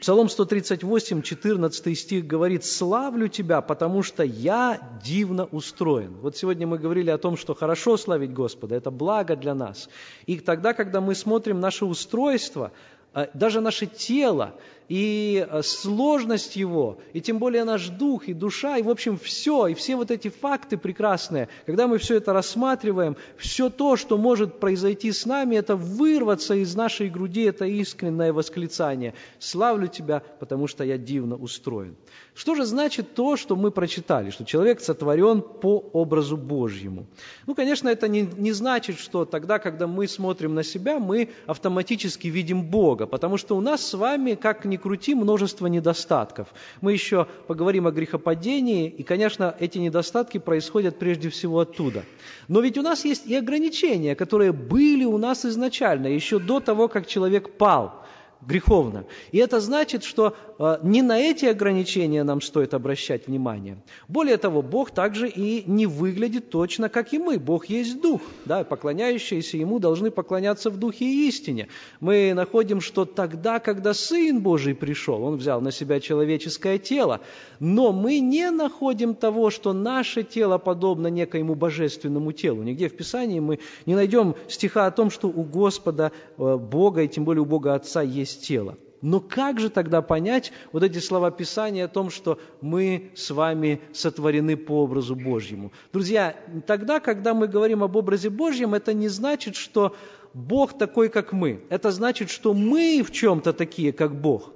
Псалом 0.00 0.28
138, 0.28 1.22
14 1.22 1.98
стих 1.98 2.26
говорит, 2.26 2.64
«Славлю 2.64 3.28
Тебя, 3.28 3.60
потому 3.60 4.02
что 4.02 4.22
я 4.22 4.98
дивно 5.02 5.44
устроен». 5.46 6.16
Вот 6.20 6.36
сегодня 6.36 6.66
мы 6.66 6.78
говорили 6.78 7.10
о 7.10 7.18
том, 7.18 7.36
что 7.36 7.54
хорошо 7.54 7.96
славить 7.96 8.32
Господа, 8.32 8.74
это 8.74 8.90
благо 8.90 9.36
для 9.36 9.54
нас. 9.54 9.88
И 10.26 10.38
тогда, 10.40 10.74
когда 10.74 11.00
мы 11.00 11.14
смотрим 11.14 11.60
наше 11.60 11.84
устройство, 11.84 12.72
а, 13.14 13.28
даже 13.32 13.60
наше 13.60 13.86
тело, 13.86 14.54
и 14.88 15.46
э, 15.48 15.62
сложность 15.62 16.56
его, 16.56 16.98
и 17.12 17.20
тем 17.20 17.38
более 17.38 17.64
наш 17.64 17.88
дух, 17.88 18.28
и 18.28 18.34
душа, 18.34 18.76
и 18.76 18.82
в 18.82 18.90
общем 18.90 19.18
все, 19.18 19.68
и 19.68 19.74
все 19.74 19.96
вот 19.96 20.10
эти 20.10 20.28
факты 20.28 20.76
прекрасные, 20.76 21.48
когда 21.66 21.86
мы 21.86 21.98
все 21.98 22.16
это 22.16 22.32
рассматриваем, 22.32 23.16
все 23.36 23.70
то, 23.70 23.96
что 23.96 24.18
может 24.18 24.60
произойти 24.60 25.12
с 25.12 25.26
нами, 25.26 25.56
это 25.56 25.76
вырваться 25.76 26.54
из 26.54 26.74
нашей 26.74 27.08
груди, 27.08 27.42
это 27.42 27.64
искреннее 27.64 28.32
восклицание. 28.32 29.14
«Славлю 29.38 29.88
Тебя, 29.88 30.22
потому 30.38 30.66
что 30.66 30.84
я 30.84 30.98
дивно 30.98 31.36
устроен». 31.36 31.96
Что 32.34 32.56
же 32.56 32.64
значит 32.64 33.14
то, 33.14 33.36
что 33.36 33.54
мы 33.54 33.70
прочитали, 33.70 34.30
что 34.30 34.44
человек 34.44 34.80
сотворен 34.80 35.40
по 35.40 35.78
образу 35.92 36.36
Божьему? 36.36 37.06
Ну, 37.46 37.54
конечно, 37.54 37.88
это 37.88 38.08
не, 38.08 38.22
не 38.22 38.50
значит, 38.50 38.98
что 38.98 39.24
тогда, 39.24 39.60
когда 39.60 39.86
мы 39.86 40.08
смотрим 40.08 40.54
на 40.54 40.64
себя, 40.64 40.98
мы 40.98 41.28
автоматически 41.46 42.26
видим 42.26 42.64
Бога, 42.64 43.06
потому 43.06 43.36
что 43.36 43.56
у 43.56 43.60
нас 43.60 43.86
с 43.86 43.94
вами, 43.94 44.34
как 44.34 44.64
ни 44.64 44.73
крути, 44.76 45.14
множество 45.14 45.66
недостатков. 45.66 46.48
Мы 46.80 46.92
еще 46.92 47.26
поговорим 47.46 47.86
о 47.86 47.90
грехопадении, 47.90 48.88
и, 48.88 49.02
конечно, 49.02 49.54
эти 49.58 49.78
недостатки 49.78 50.38
происходят 50.38 50.98
прежде 50.98 51.28
всего 51.28 51.60
оттуда. 51.60 52.04
Но 52.48 52.60
ведь 52.60 52.78
у 52.78 52.82
нас 52.82 53.04
есть 53.04 53.26
и 53.26 53.34
ограничения, 53.34 54.14
которые 54.14 54.52
были 54.52 55.04
у 55.04 55.18
нас 55.18 55.44
изначально, 55.44 56.08
еще 56.08 56.38
до 56.38 56.60
того, 56.60 56.88
как 56.88 57.06
человек 57.06 57.56
пал 57.56 58.03
греховно. 58.46 59.04
И 59.32 59.38
это 59.38 59.60
значит, 59.60 60.04
что 60.04 60.36
э, 60.58 60.78
не 60.82 61.02
на 61.02 61.18
эти 61.18 61.46
ограничения 61.46 62.22
нам 62.24 62.40
стоит 62.40 62.74
обращать 62.74 63.26
внимание. 63.26 63.82
Более 64.08 64.36
того, 64.36 64.62
Бог 64.62 64.90
также 64.90 65.28
и 65.28 65.64
не 65.66 65.86
выглядит 65.86 66.50
точно, 66.50 66.88
как 66.88 67.12
и 67.12 67.18
мы. 67.18 67.38
Бог 67.38 67.66
есть 67.66 68.00
Дух. 68.00 68.20
Да, 68.44 68.64
поклоняющиеся 68.64 69.56
Ему 69.56 69.78
должны 69.78 70.10
поклоняться 70.10 70.70
в 70.70 70.78
Духе 70.78 71.04
и 71.04 71.28
истине. 71.28 71.68
Мы 72.00 72.32
находим, 72.34 72.80
что 72.80 73.04
тогда, 73.04 73.58
когда 73.58 73.94
Сын 73.94 74.40
Божий 74.40 74.74
пришел, 74.74 75.22
Он 75.22 75.36
взял 75.36 75.60
на 75.60 75.70
себя 75.70 76.00
человеческое 76.00 76.78
тело, 76.78 77.20
но 77.60 77.92
мы 77.92 78.20
не 78.20 78.50
находим 78.50 79.14
того, 79.14 79.50
что 79.50 79.72
наше 79.72 80.22
тело 80.22 80.58
подобно 80.58 81.08
некоему 81.08 81.54
божественному 81.54 82.32
телу. 82.32 82.62
Нигде 82.62 82.88
в 82.88 82.96
Писании 82.96 83.40
мы 83.40 83.60
не 83.86 83.94
найдем 83.94 84.34
стиха 84.48 84.86
о 84.86 84.90
том, 84.90 85.10
что 85.10 85.28
у 85.28 85.42
Господа 85.42 86.12
э, 86.36 86.56
Бога, 86.56 87.02
и 87.02 87.08
тем 87.08 87.24
более 87.24 87.42
у 87.42 87.46
Бога 87.46 87.74
Отца, 87.74 88.02
есть 88.02 88.33
тела. 88.36 88.76
Но 89.04 89.20
как 89.20 89.60
же 89.60 89.68
тогда 89.68 90.00
понять 90.00 90.50
вот 90.72 90.82
эти 90.82 90.98
слова 90.98 91.30
Писания 91.30 91.84
о 91.84 91.88
том, 91.88 92.08
что 92.08 92.38
мы 92.62 93.10
с 93.14 93.30
вами 93.30 93.82
сотворены 93.92 94.56
по 94.56 94.82
образу 94.82 95.14
Божьему? 95.14 95.72
Друзья, 95.92 96.34
тогда, 96.66 97.00
когда 97.00 97.34
мы 97.34 97.46
говорим 97.46 97.84
об 97.84 97.96
образе 97.96 98.30
Божьем, 98.30 98.72
это 98.72 98.94
не 98.94 99.08
значит, 99.08 99.56
что 99.56 99.94
Бог 100.32 100.78
такой, 100.78 101.10
как 101.10 101.34
мы. 101.34 101.64
Это 101.68 101.90
значит, 101.90 102.30
что 102.30 102.54
мы 102.54 103.02
в 103.06 103.12
чем-то 103.12 103.52
такие, 103.52 103.92
как 103.92 104.18
Бог. 104.18 104.52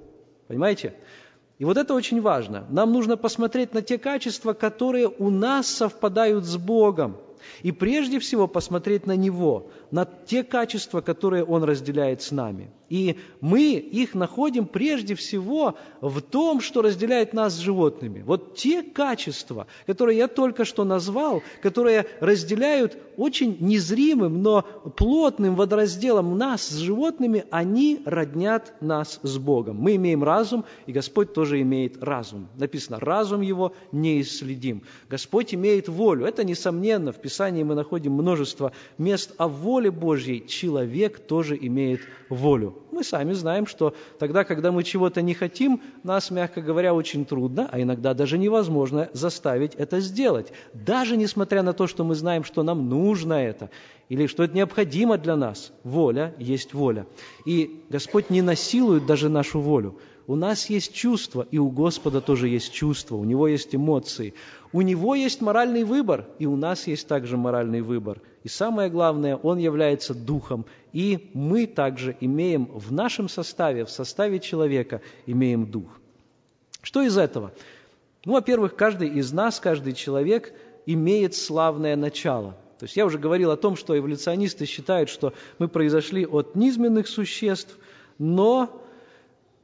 Понимаете? 0.47 0.95
И 1.59 1.65
вот 1.65 1.77
это 1.77 1.93
очень 1.93 2.19
важно. 2.19 2.65
Нам 2.71 2.91
нужно 2.91 3.17
посмотреть 3.17 3.75
на 3.75 3.83
те 3.83 3.99
качества, 3.99 4.53
которые 4.53 5.09
у 5.09 5.29
нас 5.29 5.67
совпадают 5.67 6.45
с 6.45 6.57
Богом. 6.57 7.17
И 7.61 7.71
прежде 7.71 8.17
всего 8.17 8.47
посмотреть 8.47 9.05
на 9.05 9.15
Него, 9.15 9.69
на 9.91 10.05
те 10.05 10.43
качества, 10.43 11.01
которые 11.01 11.43
Он 11.43 11.63
разделяет 11.63 12.21
с 12.21 12.31
нами. 12.31 12.71
И 12.89 13.17
мы 13.39 13.73
их 13.73 14.15
находим 14.15 14.65
прежде 14.65 15.15
всего 15.15 15.75
в 16.01 16.21
том, 16.21 16.59
что 16.59 16.81
разделяет 16.81 17.33
нас 17.33 17.53
с 17.53 17.59
животными. 17.59 18.21
Вот 18.25 18.55
те 18.55 18.81
качества, 18.81 19.67
которые 19.85 20.17
я 20.17 20.27
только 20.27 20.65
что 20.65 20.83
назвал, 20.83 21.43
которые 21.61 22.07
разделяют 22.19 22.97
очень 23.15 23.57
незримым, 23.59 24.41
но 24.41 24.63
плотным 24.97 25.55
водоразделом 25.55 26.37
нас 26.37 26.67
с 26.67 26.77
животными, 26.77 27.45
они 27.51 28.01
роднят 28.05 28.73
нас 28.81 29.19
с 29.23 29.37
Богом. 29.37 29.77
Мы 29.77 29.95
имеем 29.95 30.23
разум, 30.23 30.65
и 30.85 30.91
Господь 30.91 31.33
тоже 31.33 31.61
имеет 31.61 32.01
разум. 32.03 32.47
Написано, 32.57 32.99
разум 32.99 33.41
его 33.41 33.73
неисследим. 33.91 34.83
Господь 35.09 35.53
имеет 35.53 35.87
волю. 35.87 36.25
Это 36.25 36.43
несомненно. 36.43 37.11
В 37.11 37.21
Писании 37.21 37.63
мы 37.63 37.75
находим 37.75 38.13
множество 38.13 38.71
мест 38.97 39.33
о 39.37 39.47
воле 39.47 39.91
Божьей. 39.91 40.47
Человек 40.47 41.19
тоже 41.19 41.57
имеет 41.59 42.01
волю. 42.29 42.78
Мы 42.91 43.03
сами 43.03 43.33
знаем, 43.33 43.67
что 43.67 43.93
тогда, 44.17 44.43
когда 44.43 44.71
мы 44.71 44.83
чего-то 44.83 45.21
не 45.21 45.33
хотим, 45.33 45.81
нас, 46.03 46.31
мягко 46.31 46.61
говоря, 46.61 46.93
очень 46.93 47.25
трудно, 47.25 47.69
а 47.71 47.81
иногда 47.81 48.13
даже 48.13 48.37
невозможно 48.37 49.09
заставить 49.13 49.75
это 49.75 49.99
сделать. 49.99 50.51
Даже 50.73 51.17
несмотря 51.17 51.63
на 51.63 51.73
то, 51.73 51.87
что 51.87 52.03
мы 52.03 52.15
знаем, 52.15 52.43
что 52.43 52.63
нам 52.63 52.89
нужно 52.89 53.33
это, 53.33 53.69
или 54.09 54.27
что 54.27 54.43
это 54.43 54.55
необходимо 54.55 55.17
для 55.17 55.35
нас. 55.35 55.71
Воля 55.83 56.33
есть 56.39 56.73
воля. 56.73 57.05
И 57.45 57.83
Господь 57.89 58.29
не 58.29 58.41
насилует 58.41 59.05
даже 59.05 59.29
нашу 59.29 59.61
волю. 59.61 59.99
У 60.29 60.35
нас 60.35 60.69
есть 60.69 60.93
чувства, 60.93 61.47
и 61.49 61.57
у 61.57 61.71
Господа 61.71 62.21
тоже 62.21 62.49
есть 62.49 62.71
чувства, 62.71 63.15
у 63.15 63.23
Него 63.23 63.47
есть 63.47 63.73
эмоции. 63.73 64.35
У 64.71 64.81
Него 64.81 65.15
есть 65.15 65.41
моральный 65.41 65.83
выбор, 65.83 66.27
и 66.37 66.45
у 66.45 66.55
нас 66.55 66.85
есть 66.85 67.07
также 67.07 67.35
моральный 67.35 67.81
выбор. 67.81 68.21
И 68.43 68.47
самое 68.47 68.91
главное, 68.91 69.37
Он 69.37 69.57
является 69.57 70.13
Духом, 70.13 70.65
и 70.93 71.29
мы 71.33 71.67
также 71.67 72.15
имеем 72.19 72.65
в 72.65 72.91
нашем 72.91 73.29
составе, 73.29 73.85
в 73.85 73.89
составе 73.89 74.39
человека, 74.39 75.01
имеем 75.25 75.69
Дух. 75.69 75.99
Что 76.81 77.01
из 77.01 77.17
этого? 77.17 77.51
Ну, 78.25 78.33
во-первых, 78.33 78.75
каждый 78.75 79.09
из 79.09 79.31
нас, 79.31 79.59
каждый 79.59 79.93
человек 79.93 80.53
имеет 80.85 81.35
славное 81.35 81.95
начало. 81.95 82.57
То 82.79 82.85
есть 82.85 82.95
я 82.95 83.05
уже 83.05 83.17
говорил 83.17 83.51
о 83.51 83.57
том, 83.57 83.75
что 83.75 83.97
эволюционисты 83.97 84.65
считают, 84.65 85.09
что 85.09 85.33
мы 85.57 85.67
произошли 85.67 86.25
от 86.25 86.55
низменных 86.55 87.07
существ, 87.07 87.77
но 88.17 88.81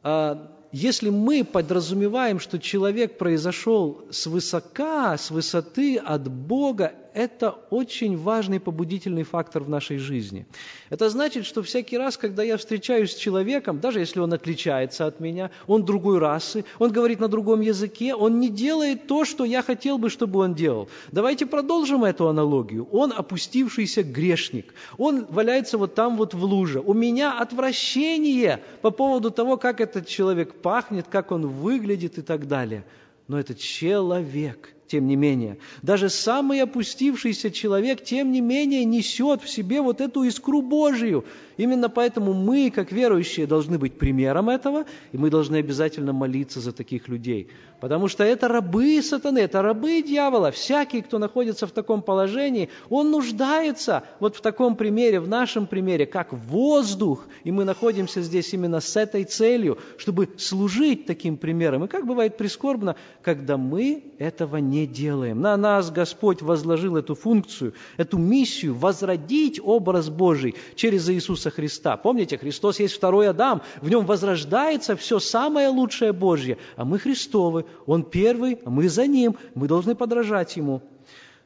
а, 0.03 0.51
если 0.71 1.09
мы 1.09 1.45
подразумеваем, 1.45 2.39
что 2.39 2.59
человек 2.59 3.17
произошел 3.17 4.03
с 4.11 4.27
высока, 4.27 5.17
с 5.17 5.31
высоты 5.31 5.97
от 5.97 6.29
Бога, 6.29 6.93
это 7.15 7.51
очень 7.69 8.17
важный 8.17 8.59
побудительный 8.59 9.23
фактор 9.23 9.63
в 9.63 9.69
нашей 9.69 9.97
жизни. 9.97 10.45
Это 10.89 11.09
значит, 11.09 11.45
что 11.45 11.63
всякий 11.63 11.97
раз, 11.97 12.17
когда 12.17 12.43
я 12.43 12.57
встречаюсь 12.57 13.13
с 13.13 13.15
человеком, 13.15 13.79
даже 13.79 13.99
если 13.99 14.19
он 14.19 14.33
отличается 14.33 15.07
от 15.07 15.21
меня, 15.21 15.49
он 15.65 15.85
другой 15.85 16.19
расы, 16.19 16.65
он 16.77 16.91
говорит 16.91 17.21
на 17.21 17.29
другом 17.29 17.61
языке, 17.61 18.13
он 18.13 18.41
не 18.41 18.49
делает 18.49 19.07
то, 19.07 19.23
что 19.23 19.45
я 19.45 19.63
хотел 19.63 19.97
бы, 19.97 20.09
чтобы 20.09 20.41
он 20.41 20.55
делал. 20.55 20.89
Давайте 21.13 21.45
продолжим 21.45 22.03
эту 22.03 22.27
аналогию. 22.27 22.85
Он 22.91 23.13
опустившийся 23.15 24.03
грешник. 24.03 24.73
Он 24.97 25.25
валяется 25.29 25.77
вот 25.77 25.95
там 25.95 26.17
вот 26.17 26.33
в 26.33 26.43
луже. 26.43 26.81
У 26.81 26.93
меня 26.93 27.39
отвращение 27.39 28.61
по 28.81 28.91
поводу 28.91 29.31
того, 29.31 29.55
как 29.55 29.79
этот 29.79 30.05
человек 30.07 30.53
пахнет, 30.55 31.05
как 31.09 31.31
он 31.31 31.47
выглядит 31.47 32.17
и 32.17 32.21
так 32.21 32.49
далее. 32.49 32.83
Но 33.29 33.39
это 33.39 33.55
человек– 33.55 34.71
тем 34.87 35.07
не 35.07 35.15
менее. 35.15 35.57
Даже 35.81 36.09
самый 36.09 36.61
опустившийся 36.61 37.51
человек, 37.51 38.03
тем 38.03 38.31
не 38.31 38.41
менее, 38.41 38.85
несет 38.85 39.41
в 39.41 39.49
себе 39.49 39.81
вот 39.81 40.01
эту 40.01 40.23
искру 40.23 40.61
Божию. 40.61 41.25
Именно 41.57 41.89
поэтому 41.89 42.33
мы, 42.33 42.71
как 42.71 42.91
верующие, 42.91 43.47
должны 43.47 43.77
быть 43.77 43.97
примером 43.97 44.49
этого, 44.49 44.85
и 45.11 45.17
мы 45.17 45.29
должны 45.29 45.57
обязательно 45.57 46.13
молиться 46.13 46.59
за 46.59 46.71
таких 46.71 47.07
людей. 47.07 47.47
Потому 47.79 48.07
что 48.07 48.23
это 48.23 48.47
рабы 48.47 49.01
сатаны, 49.01 49.39
это 49.39 49.61
рабы 49.61 50.01
дьявола. 50.01 50.51
Всякий, 50.51 51.01
кто 51.01 51.19
находится 51.19 51.67
в 51.67 51.71
таком 51.71 52.01
положении, 52.01 52.69
он 52.89 53.11
нуждается 53.11 54.03
вот 54.19 54.35
в 54.35 54.41
таком 54.41 54.75
примере, 54.75 55.19
в 55.19 55.27
нашем 55.27 55.67
примере, 55.67 56.05
как 56.05 56.33
воздух. 56.33 57.25
И 57.43 57.51
мы 57.51 57.63
находимся 57.63 58.21
здесь 58.21 58.53
именно 58.53 58.79
с 58.79 58.95
этой 58.95 59.23
целью, 59.23 59.77
чтобы 59.97 60.29
служить 60.37 61.05
таким 61.05 61.37
примером. 61.37 61.85
И 61.85 61.87
как 61.87 62.05
бывает 62.05 62.37
прискорбно, 62.37 62.95
когда 63.21 63.57
мы 63.57 64.03
этого 64.19 64.57
не 64.57 64.87
делаем. 64.87 65.41
На 65.41 65.57
нас 65.57 65.91
Господь 65.91 66.41
возложил 66.41 66.97
эту 66.97 67.15
функцию, 67.15 67.73
эту 67.97 68.17
миссию 68.17 68.73
возродить 68.73 69.59
образ 69.63 70.09
Божий 70.09 70.55
через 70.75 71.09
Иисуса 71.09 71.44
Христа. 71.51 71.97
Помните, 71.97 72.37
Христос 72.37 72.79
есть 72.79 72.95
второй 72.95 73.29
Адам, 73.29 73.61
в 73.81 73.89
нем 73.89 74.05
возрождается 74.05 74.95
все 74.95 75.19
самое 75.19 75.69
лучшее 75.69 76.13
Божье, 76.13 76.57
а 76.75 76.85
мы 76.85 76.99
Христовы, 76.99 77.65
Он 77.85 78.03
первый, 78.03 78.59
а 78.65 78.69
мы 78.69 78.89
за 78.89 79.07
Ним, 79.07 79.37
мы 79.53 79.67
должны 79.67 79.95
подражать 79.95 80.55
Ему. 80.57 80.81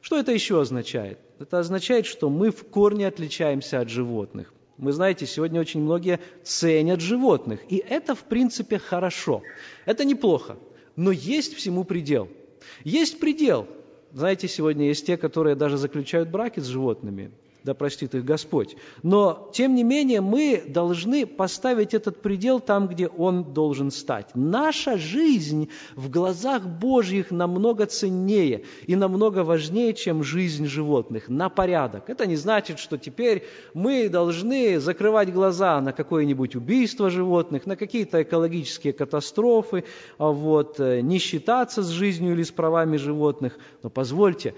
Что 0.00 0.18
это 0.18 0.32
еще 0.32 0.60
означает? 0.60 1.18
Это 1.38 1.58
означает, 1.58 2.06
что 2.06 2.30
мы 2.30 2.50
в 2.50 2.64
корне 2.64 3.06
отличаемся 3.06 3.80
от 3.80 3.88
животных. 3.88 4.52
Вы 4.78 4.92
знаете, 4.92 5.26
сегодня 5.26 5.60
очень 5.60 5.82
многие 5.82 6.20
ценят 6.42 7.00
животных, 7.00 7.60
и 7.68 7.76
это 7.76 8.14
в 8.14 8.24
принципе 8.24 8.78
хорошо. 8.78 9.42
Это 9.84 10.04
неплохо, 10.04 10.56
но 10.96 11.10
есть 11.10 11.54
всему 11.54 11.84
предел– 11.84 12.28
есть 12.84 13.20
предел. 13.20 13.66
Знаете, 14.12 14.48
сегодня 14.48 14.86
есть 14.86 15.06
те, 15.06 15.16
которые 15.16 15.54
даже 15.54 15.76
заключают 15.76 16.30
браки 16.30 16.60
с 16.60 16.66
животными 16.66 17.30
да 17.64 17.74
простит 17.74 18.14
их 18.14 18.24
Господь. 18.24 18.76
Но, 19.02 19.50
тем 19.52 19.74
не 19.74 19.84
менее, 19.84 20.20
мы 20.20 20.62
должны 20.66 21.26
поставить 21.26 21.94
этот 21.94 22.22
предел 22.22 22.60
там, 22.60 22.88
где 22.88 23.08
он 23.08 23.52
должен 23.52 23.90
стать. 23.90 24.28
Наша 24.34 24.96
жизнь 24.96 25.68
в 25.94 26.10
глазах 26.10 26.66
Божьих 26.66 27.30
намного 27.30 27.86
ценнее 27.86 28.64
и 28.86 28.96
намного 28.96 29.44
важнее, 29.44 29.92
чем 29.94 30.22
жизнь 30.22 30.66
животных, 30.66 31.28
на 31.28 31.48
порядок. 31.48 32.08
Это 32.08 32.26
не 32.26 32.36
значит, 32.36 32.78
что 32.78 32.96
теперь 32.96 33.44
мы 33.74 34.08
должны 34.08 34.80
закрывать 34.80 35.32
глаза 35.32 35.80
на 35.80 35.92
какое-нибудь 35.92 36.56
убийство 36.56 37.10
животных, 37.10 37.66
на 37.66 37.76
какие-то 37.76 38.22
экологические 38.22 38.92
катастрофы, 38.92 39.84
а 40.18 40.30
вот, 40.30 40.80
э, 40.80 41.00
не 41.00 41.18
считаться 41.18 41.82
с 41.82 41.88
жизнью 41.88 42.32
или 42.32 42.42
с 42.42 42.50
правами 42.50 42.96
животных. 42.96 43.58
Но 43.82 43.90
позвольте, 43.90 44.54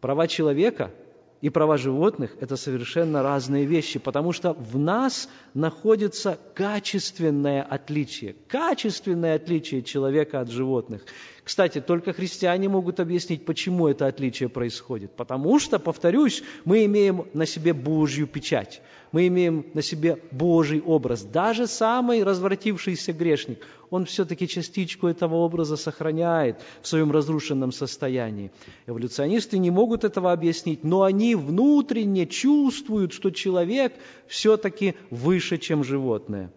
права 0.00 0.26
человека– 0.26 0.90
и 1.42 1.50
права 1.50 1.76
животных– 1.76 2.36
это 2.40 2.56
совершенно 2.56 3.22
разные 3.22 3.66
вещи, 3.66 3.98
потому 3.98 4.32
что 4.32 4.54
в 4.54 4.78
нас 4.78 5.28
находится 5.54 6.38
качественное 6.54 7.62
отличие, 7.62 8.34
качественное 8.48 9.36
отличие 9.36 9.82
человека 9.82 10.40
от 10.40 10.50
животных. 10.50 11.04
Кстати, 11.44 11.80
только 11.80 12.12
христиане 12.12 12.68
могут 12.68 13.00
объяснить, 13.00 13.44
почему 13.44 13.88
это 13.88 14.06
отличие 14.06 14.48
происходит. 14.48 15.10
Потому 15.16 15.58
что, 15.58 15.80
повторюсь, 15.80 16.42
мы 16.64 16.84
имеем 16.84 17.26
на 17.34 17.46
себе 17.46 17.72
Божью 17.72 18.28
печать, 18.28 18.80
мы 19.10 19.26
имеем 19.26 19.66
на 19.74 19.82
себе 19.82 20.18
Божий 20.30 20.80
образ. 20.80 21.22
Даже 21.22 21.66
самый 21.66 22.22
развратившийся 22.22 23.12
грешник, 23.12 23.58
он 23.90 24.06
все-таки 24.06 24.48
частичку 24.48 25.08
этого 25.08 25.34
образа 25.34 25.76
сохраняет 25.76 26.60
в 26.80 26.86
своем 26.86 27.10
разрушенном 27.10 27.72
состоянии. 27.72 28.52
Эволюционисты 28.86 29.58
не 29.58 29.70
могут 29.70 30.04
этого 30.04 30.32
объяснить, 30.32 30.84
но 30.84 31.02
они 31.02 31.34
внутренне 31.34 32.26
чувствуют, 32.26 33.12
что 33.12 33.30
человек 33.30 33.92
все-таки 34.28 34.94
выше, 35.10 35.41
чем 35.58 35.84
животное. 35.84 36.52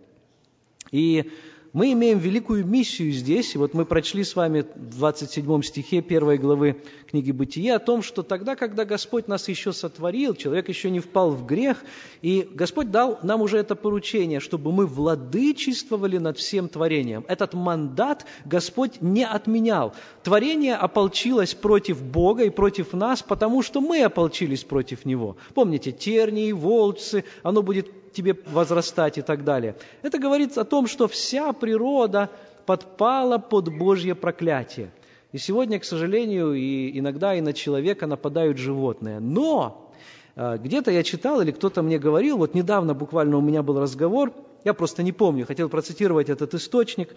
И 0.91 1.31
мы 1.75 1.91
имеем 1.91 2.19
великую 2.19 2.65
миссию 2.65 3.11
здесь, 3.11 3.53
вот 3.57 3.73
мы 3.73 3.83
прочли 3.83 4.23
с 4.23 4.37
вами 4.37 4.61
в 4.61 4.97
27 4.97 5.61
стихе 5.61 5.99
1 5.99 6.39
главы 6.39 6.81
книги 7.05 7.33
Бытия 7.33 7.75
о 7.75 7.79
том, 7.79 8.01
что 8.01 8.23
тогда, 8.23 8.55
когда 8.55 8.85
Господь 8.85 9.27
нас 9.27 9.49
еще 9.49 9.73
сотворил, 9.73 10.35
человек 10.35 10.69
еще 10.69 10.89
не 10.89 11.01
впал 11.01 11.31
в 11.31 11.45
грех, 11.45 11.83
и 12.21 12.47
Господь 12.49 12.91
дал 12.91 13.19
нам 13.23 13.41
уже 13.41 13.57
это 13.57 13.75
поручение, 13.75 14.39
чтобы 14.39 14.71
мы 14.71 14.85
владычествовали 14.85 16.17
над 16.17 16.37
всем 16.37 16.69
творением. 16.69 17.25
Этот 17.27 17.53
мандат 17.53 18.25
Господь 18.45 19.01
не 19.01 19.25
отменял. 19.25 19.93
Творение 20.23 20.75
ополчилось 20.75 21.55
против 21.55 22.01
Бога 22.01 22.45
и 22.45 22.51
против 22.51 22.93
нас, 22.93 23.21
потому 23.21 23.61
что 23.61 23.81
мы 23.81 24.01
ополчились 24.01 24.63
против 24.63 25.03
Него. 25.03 25.35
Помните, 25.53 25.91
тернии, 25.91 26.53
волчцы, 26.53 27.25
оно 27.43 27.61
будет 27.61 28.04
тебе 28.15 28.35
возрастать 28.47 29.17
и 29.17 29.21
так 29.21 29.43
далее. 29.43 29.75
Это 30.01 30.17
говорит 30.17 30.57
о 30.57 30.63
том, 30.63 30.87
что 30.87 31.07
вся 31.07 31.53
природа 31.53 32.29
подпала 32.65 33.37
под 33.37 33.69
Божье 33.77 34.15
проклятие. 34.15 34.91
И 35.31 35.37
сегодня, 35.37 35.79
к 35.79 35.83
сожалению, 35.85 36.53
и 36.53 36.97
иногда 36.97 37.35
и 37.35 37.41
на 37.41 37.53
человека 37.53 38.07
нападают 38.07 38.57
животные. 38.57 39.19
Но 39.19 39.91
э, 40.35 40.57
где-то 40.57 40.91
я 40.91 41.03
читал 41.03 41.41
или 41.41 41.51
кто-то 41.51 41.81
мне 41.81 41.99
говорил, 41.99 42.37
вот 42.37 42.55
недавно 42.55 42.93
буквально 42.93 43.37
у 43.37 43.41
меня 43.41 43.61
был 43.61 43.79
разговор, 43.79 44.33
я 44.63 44.73
просто 44.73 45.03
не 45.03 45.11
помню, 45.11 45.45
хотел 45.45 45.69
процитировать 45.69 46.29
этот 46.29 46.53
источник. 46.53 47.09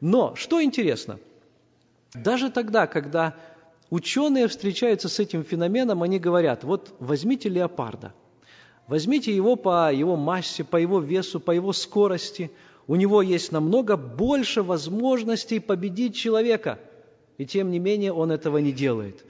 Но 0.00 0.34
что 0.36 0.62
интересно, 0.62 1.18
даже 2.14 2.50
тогда, 2.50 2.86
когда 2.86 3.34
ученые 3.90 4.46
встречаются 4.48 5.08
с 5.08 5.18
этим 5.18 5.42
феноменом, 5.42 6.02
они 6.02 6.18
говорят, 6.18 6.64
вот 6.64 6.94
возьмите 7.00 7.48
леопарда– 7.48 8.14
Возьмите 8.86 9.34
его 9.34 9.56
по 9.56 9.92
его 9.92 10.16
массе, 10.16 10.62
по 10.62 10.76
его 10.76 11.00
весу, 11.00 11.40
по 11.40 11.50
его 11.52 11.72
скорости. 11.72 12.50
У 12.86 12.96
него 12.96 13.22
есть 13.22 13.50
намного 13.50 13.96
больше 13.96 14.62
возможностей 14.62 15.58
победить 15.58 16.14
человека. 16.14 16.78
И 17.38 17.46
тем 17.46 17.70
не 17.70 17.78
менее 17.78 18.12
он 18.12 18.30
этого 18.30 18.58
не 18.58 18.72
делает. 18.72 19.24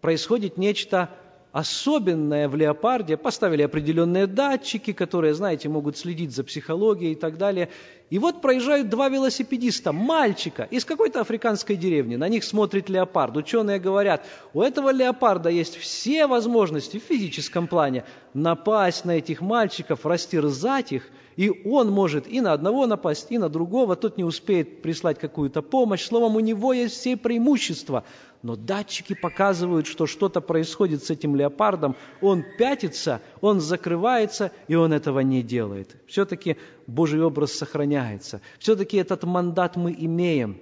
Происходит 0.00 0.56
нечто 0.56 1.10
особенное 1.52 2.48
в 2.48 2.56
леопарде. 2.56 3.16
Поставили 3.16 3.62
определенные 3.62 4.26
датчики, 4.26 4.92
которые, 4.92 5.34
знаете, 5.34 5.68
могут 5.68 5.96
следить 5.96 6.34
за 6.34 6.44
психологией 6.44 7.12
и 7.12 7.16
так 7.16 7.38
далее. 7.38 7.68
И 8.10 8.18
вот 8.18 8.42
проезжают 8.42 8.88
два 8.88 9.08
велосипедиста, 9.08 9.92
мальчика 9.92 10.64
из 10.70 10.84
какой-то 10.84 11.20
африканской 11.20 11.76
деревни. 11.76 12.16
На 12.16 12.28
них 12.28 12.44
смотрит 12.44 12.88
леопард. 12.88 13.36
Ученые 13.36 13.78
говорят, 13.78 14.26
у 14.52 14.62
этого 14.62 14.90
леопарда 14.92 15.48
есть 15.48 15.76
все 15.76 16.26
возможности 16.26 16.98
в 16.98 17.04
физическом 17.04 17.68
плане 17.68 18.04
напасть 18.34 19.04
на 19.04 19.12
этих 19.12 19.40
мальчиков, 19.40 20.06
растерзать 20.06 20.92
их, 20.92 21.08
и 21.36 21.50
он 21.64 21.90
может 21.90 22.26
и 22.26 22.40
на 22.40 22.52
одного 22.52 22.86
напасть, 22.86 23.28
и 23.30 23.38
на 23.38 23.48
другого, 23.48 23.96
тот 23.96 24.16
не 24.16 24.24
успеет 24.24 24.82
прислать 24.82 25.18
какую-то 25.18 25.62
помощь. 25.62 26.04
Словом, 26.04 26.36
у 26.36 26.40
него 26.40 26.72
есть 26.72 26.96
все 26.96 27.16
преимущества. 27.16 28.04
Но 28.42 28.56
датчики 28.56 29.14
показывают, 29.14 29.86
что 29.86 30.06
что-то 30.06 30.40
происходит 30.40 31.04
с 31.04 31.10
этим 31.10 31.36
леопардом. 31.36 31.94
Он 32.22 32.42
пятится, 32.58 33.20
он 33.42 33.60
закрывается, 33.60 34.50
и 34.66 34.74
он 34.74 34.94
этого 34.94 35.20
не 35.20 35.42
делает. 35.42 35.96
Все-таки 36.06 36.56
Божий 36.86 37.22
образ 37.22 37.52
сохраняется. 37.52 38.40
Все-таки 38.58 38.96
этот 38.96 39.24
мандат 39.24 39.76
мы 39.76 39.94
имеем. 39.98 40.58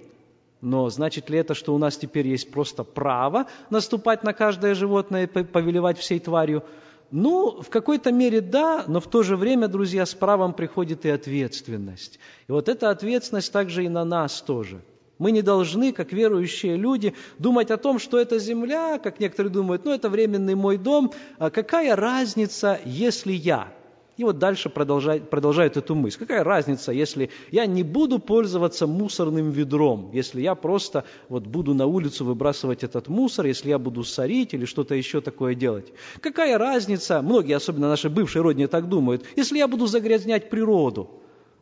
Но 0.61 0.89
значит 0.89 1.29
ли 1.29 1.39
это, 1.39 1.53
что 1.53 1.73
у 1.73 1.77
нас 1.77 1.95
теперь 1.95 2.27
есть 2.27 2.51
просто 2.51 2.83
право 2.83 3.47
наступать 3.69 4.23
на 4.23 4.33
каждое 4.33 4.75
животное 4.75 5.23
и 5.23 5.43
повелевать 5.43 5.97
всей 5.97 6.19
тварью? 6.19 6.63
Ну, 7.11 7.61
в 7.61 7.69
какой-то 7.69 8.11
мере 8.11 8.41
да, 8.41 8.83
но 8.87 8.99
в 8.99 9.07
то 9.07 9.23
же 9.23 9.37
время, 9.37 9.69
друзья, 9.69 10.05
с 10.05 10.13
правом 10.13 10.53
приходит 10.53 11.05
и 11.05 11.09
ответственность. 11.09 12.19
И 12.47 12.51
вот 12.51 12.67
эта 12.67 12.89
ответственность 12.89 13.51
также 13.53 13.85
и 13.85 13.89
на 13.89 14.03
нас 14.03 14.41
тоже. 14.41 14.81
Мы 15.19 15.31
не 15.31 15.41
должны, 15.41 15.91
как 15.91 16.13
верующие 16.13 16.77
люди, 16.77 17.13
думать 17.37 17.71
о 17.71 17.77
том, 17.77 17.99
что 17.99 18.17
эта 18.17 18.39
земля, 18.39 18.97
как 18.97 19.19
некоторые 19.19 19.51
думают, 19.51 19.83
ну 19.83 19.91
это 19.91 20.09
временный 20.09 20.55
мой 20.55 20.77
дом, 20.77 21.11
а 21.37 21.49
какая 21.49 21.95
разница, 21.97 22.79
если 22.85 23.33
я? 23.33 23.71
И 24.15 24.23
вот 24.25 24.37
дальше 24.37 24.69
продолжает, 24.69 25.29
продолжает 25.29 25.77
эту 25.77 25.95
мысль. 25.95 26.19
Какая 26.19 26.43
разница, 26.43 26.91
если 26.91 27.29
я 27.51 27.65
не 27.65 27.83
буду 27.83 28.19
пользоваться 28.19 28.85
мусорным 28.85 29.49
ведром, 29.51 30.09
если 30.13 30.41
я 30.41 30.55
просто 30.55 31.05
вот 31.29 31.43
буду 31.43 31.73
на 31.73 31.85
улицу 31.85 32.25
выбрасывать 32.25 32.83
этот 32.83 33.07
мусор, 33.07 33.45
если 33.45 33.69
я 33.69 33.79
буду 33.79 34.03
сорить 34.03 34.53
или 34.53 34.65
что-то 34.65 34.93
еще 34.95 35.21
такое 35.21 35.55
делать? 35.55 35.93
Какая 36.21 36.57
разница, 36.57 37.21
многие, 37.21 37.55
особенно 37.55 37.87
наши 37.87 38.09
бывшие 38.09 38.41
родни, 38.41 38.67
так 38.67 38.89
думают, 38.89 39.23
если 39.37 39.57
я 39.57 39.69
буду 39.69 39.87
загрязнять 39.87 40.49
природу? 40.49 41.09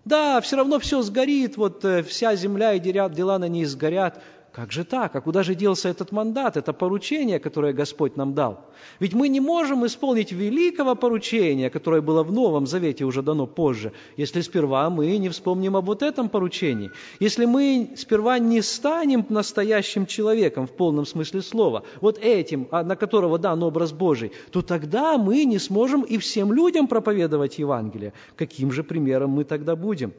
Да, 0.07 0.39
все 0.39 0.55
равно 0.55 0.79
все 0.79 1.01
сгорит, 1.01 1.57
вот 1.57 1.83
э, 1.83 2.01
вся 2.01 2.33
земля 2.35 2.73
и 2.73 2.79
дела 3.13 3.39
на 3.39 3.49
ней 3.49 3.65
сгорят. 3.65 4.23
Как 4.57 4.71
же 4.71 4.83
так? 4.83 5.15
А 5.15 5.21
куда 5.21 5.43
же 5.43 5.53
делся 5.53 5.87
этот 5.87 6.11
мандат, 6.11 6.57
это 6.57 6.73
поручение, 6.73 7.39
которое 7.39 7.73
Господь 7.73 8.17
нам 8.17 8.33
дал? 8.33 8.65
Ведь 8.99 9.13
мы 9.13 9.27
не 9.27 9.39
можем 9.39 9.85
исполнить 9.85 10.31
великого 10.31 10.95
поручения, 10.95 11.69
которое 11.69 12.01
было 12.01 12.23
в 12.23 12.31
Новом 12.31 12.65
Завете 12.65 13.05
уже 13.05 13.21
дано 13.21 13.45
позже, 13.45 13.91
если 14.17 14.41
сперва 14.41 14.89
мы 14.89 15.15
не 15.19 15.29
вспомним 15.29 15.77
об 15.77 15.85
вот 15.85 16.01
этом 16.01 16.27
поручении. 16.27 16.89
Если 17.19 17.45
мы 17.45 17.91
сперва 17.97 18.39
не 18.39 18.63
станем 18.63 19.27
настоящим 19.29 20.07
человеком 20.07 20.65
в 20.65 20.71
полном 20.71 21.05
смысле 21.05 21.43
слова, 21.43 21.83
вот 22.01 22.17
этим, 22.17 22.67
а, 22.71 22.81
на 22.83 22.95
которого 22.95 23.37
дан 23.37 23.61
образ 23.61 23.91
Божий, 23.91 24.31
то 24.49 24.63
тогда 24.63 25.19
мы 25.19 25.45
не 25.45 25.59
сможем 25.59 26.01
и 26.01 26.17
всем 26.17 26.51
людям 26.51 26.87
проповедовать 26.87 27.59
Евангелие. 27.59 28.13
Каким 28.35 28.71
же 28.71 28.83
примером 28.83 29.29
мы 29.29 29.43
тогда 29.43 29.75
будем? 29.75 30.13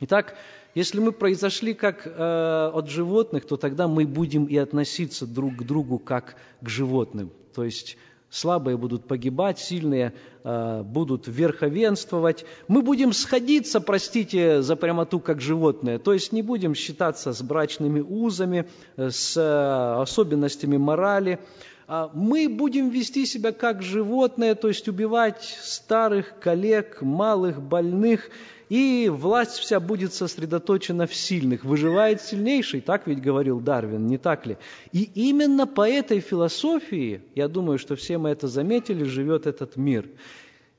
Итак, 0.00 0.36
если 0.74 1.00
мы 1.00 1.12
произошли 1.12 1.74
как 1.74 2.06
э, 2.06 2.70
от 2.72 2.88
животных, 2.88 3.44
то 3.44 3.56
тогда 3.56 3.88
мы 3.88 4.06
будем 4.06 4.46
и 4.46 4.56
относиться 4.56 5.26
друг 5.26 5.56
к 5.56 5.62
другу 5.64 5.98
как 5.98 6.36
к 6.62 6.68
животным. 6.68 7.30
То 7.54 7.64
есть 7.64 7.98
слабые 8.30 8.78
будут 8.78 9.06
погибать, 9.06 9.58
сильные 9.58 10.14
э, 10.44 10.82
будут 10.82 11.28
верховенствовать. 11.28 12.46
Мы 12.68 12.80
будем 12.80 13.12
сходиться, 13.12 13.82
простите 13.82 14.62
за 14.62 14.74
прямоту, 14.74 15.20
как 15.20 15.42
животные. 15.42 15.98
То 15.98 16.14
есть 16.14 16.32
не 16.32 16.40
будем 16.40 16.74
считаться 16.74 17.34
с 17.34 17.42
брачными 17.42 18.00
узами, 18.00 18.66
э, 18.96 19.10
с 19.10 19.36
э, 19.36 20.00
особенностями 20.00 20.78
морали. 20.78 21.38
А 21.86 22.10
мы 22.14 22.48
будем 22.48 22.88
вести 22.88 23.26
себя 23.26 23.52
как 23.52 23.82
животные, 23.82 24.54
то 24.54 24.68
есть 24.68 24.88
убивать 24.88 25.42
старых 25.60 26.38
коллег, 26.40 27.02
малых, 27.02 27.60
больных– 27.60 28.30
и 28.72 29.10
власть 29.10 29.58
вся 29.58 29.80
будет 29.80 30.14
сосредоточена 30.14 31.06
в 31.06 31.14
сильных. 31.14 31.62
Выживает 31.62 32.22
сильнейший, 32.22 32.80
так 32.80 33.06
ведь 33.06 33.20
говорил 33.20 33.60
Дарвин, 33.60 34.06
не 34.06 34.16
так 34.16 34.46
ли? 34.46 34.56
И 34.92 35.10
именно 35.14 35.66
по 35.66 35.86
этой 35.86 36.20
философии, 36.20 37.20
я 37.34 37.48
думаю, 37.48 37.78
что 37.78 37.96
все 37.96 38.16
мы 38.16 38.30
это 38.30 38.48
заметили, 38.48 39.04
живет 39.04 39.46
этот 39.46 39.76
мир. 39.76 40.08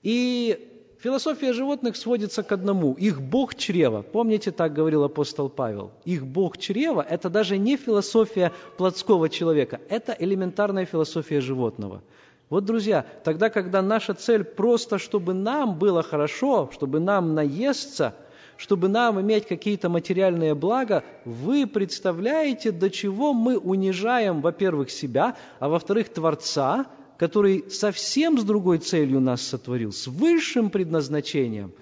И 0.02 0.70
Философия 1.04 1.54
животных 1.54 1.96
сводится 1.96 2.42
к 2.42 2.52
одному. 2.52 2.94
Их 2.94 3.22
Бог 3.22 3.56
чрева. 3.56 4.02
Помните, 4.02 4.52
так 4.52 4.74
говорил 4.74 5.04
апостол 5.04 5.50
Павел? 5.50 5.92
Их 6.06 6.26
Бог 6.26 6.58
чрева– 6.58 7.06
это 7.10 7.30
даже 7.30 7.60
не 7.60 7.78
философия 7.78 8.54
плотского 8.78 9.30
человека, 9.30 9.82
это 9.90 10.16
элементарная 10.18 10.86
философия 10.86 11.42
животного– 11.42 12.02
вот, 12.50 12.66
друзья, 12.66 13.06
тогда, 13.24 13.50
когда 13.50 13.82
наша 13.82 14.14
цель 14.14 14.44
просто, 14.44 14.98
чтобы 14.98 15.34
нам 15.34 15.78
было 15.80 16.04
хорошо, 16.04 16.70
чтобы 16.72 17.00
нам 17.00 17.34
наесться, 17.34 18.16
чтобы 18.58 18.88
нам 18.88 19.20
иметь 19.20 19.48
какие-то 19.48 19.90
материальные 19.90 20.54
блага, 20.54 21.04
вы 21.26 21.66
представляете, 21.66 22.72
до 22.72 22.90
чего 22.90 23.34
мы 23.34 23.58
унижаем, 23.58 24.42
во-первых, 24.42 24.92
себя, 24.92 25.36
а 25.60 25.70
во-вторых, 25.70 26.10
Творца, 26.10 26.86
который 27.18 27.70
совсем 27.70 28.38
с 28.38 28.44
другой 28.44 28.78
целью 28.80 29.20
нас 29.20 29.42
сотворил, 29.42 29.92
с 29.92 30.08
высшим 30.08 30.70
предназначением. 30.70 31.74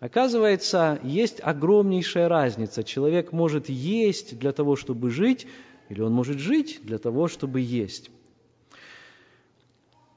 Оказывается, 0.00 0.98
есть 1.02 1.40
огромнейшая 1.42 2.28
разница. 2.28 2.82
Человек 2.82 3.32
может 3.32 3.68
есть 3.68 4.38
для 4.38 4.52
того, 4.52 4.74
чтобы 4.74 5.10
жить, 5.10 5.46
или 5.88 6.00
он 6.00 6.12
может 6.12 6.38
жить 6.38 6.80
для 6.82 6.98
того, 6.98 7.28
чтобы 7.28 7.60
есть. 7.60 8.10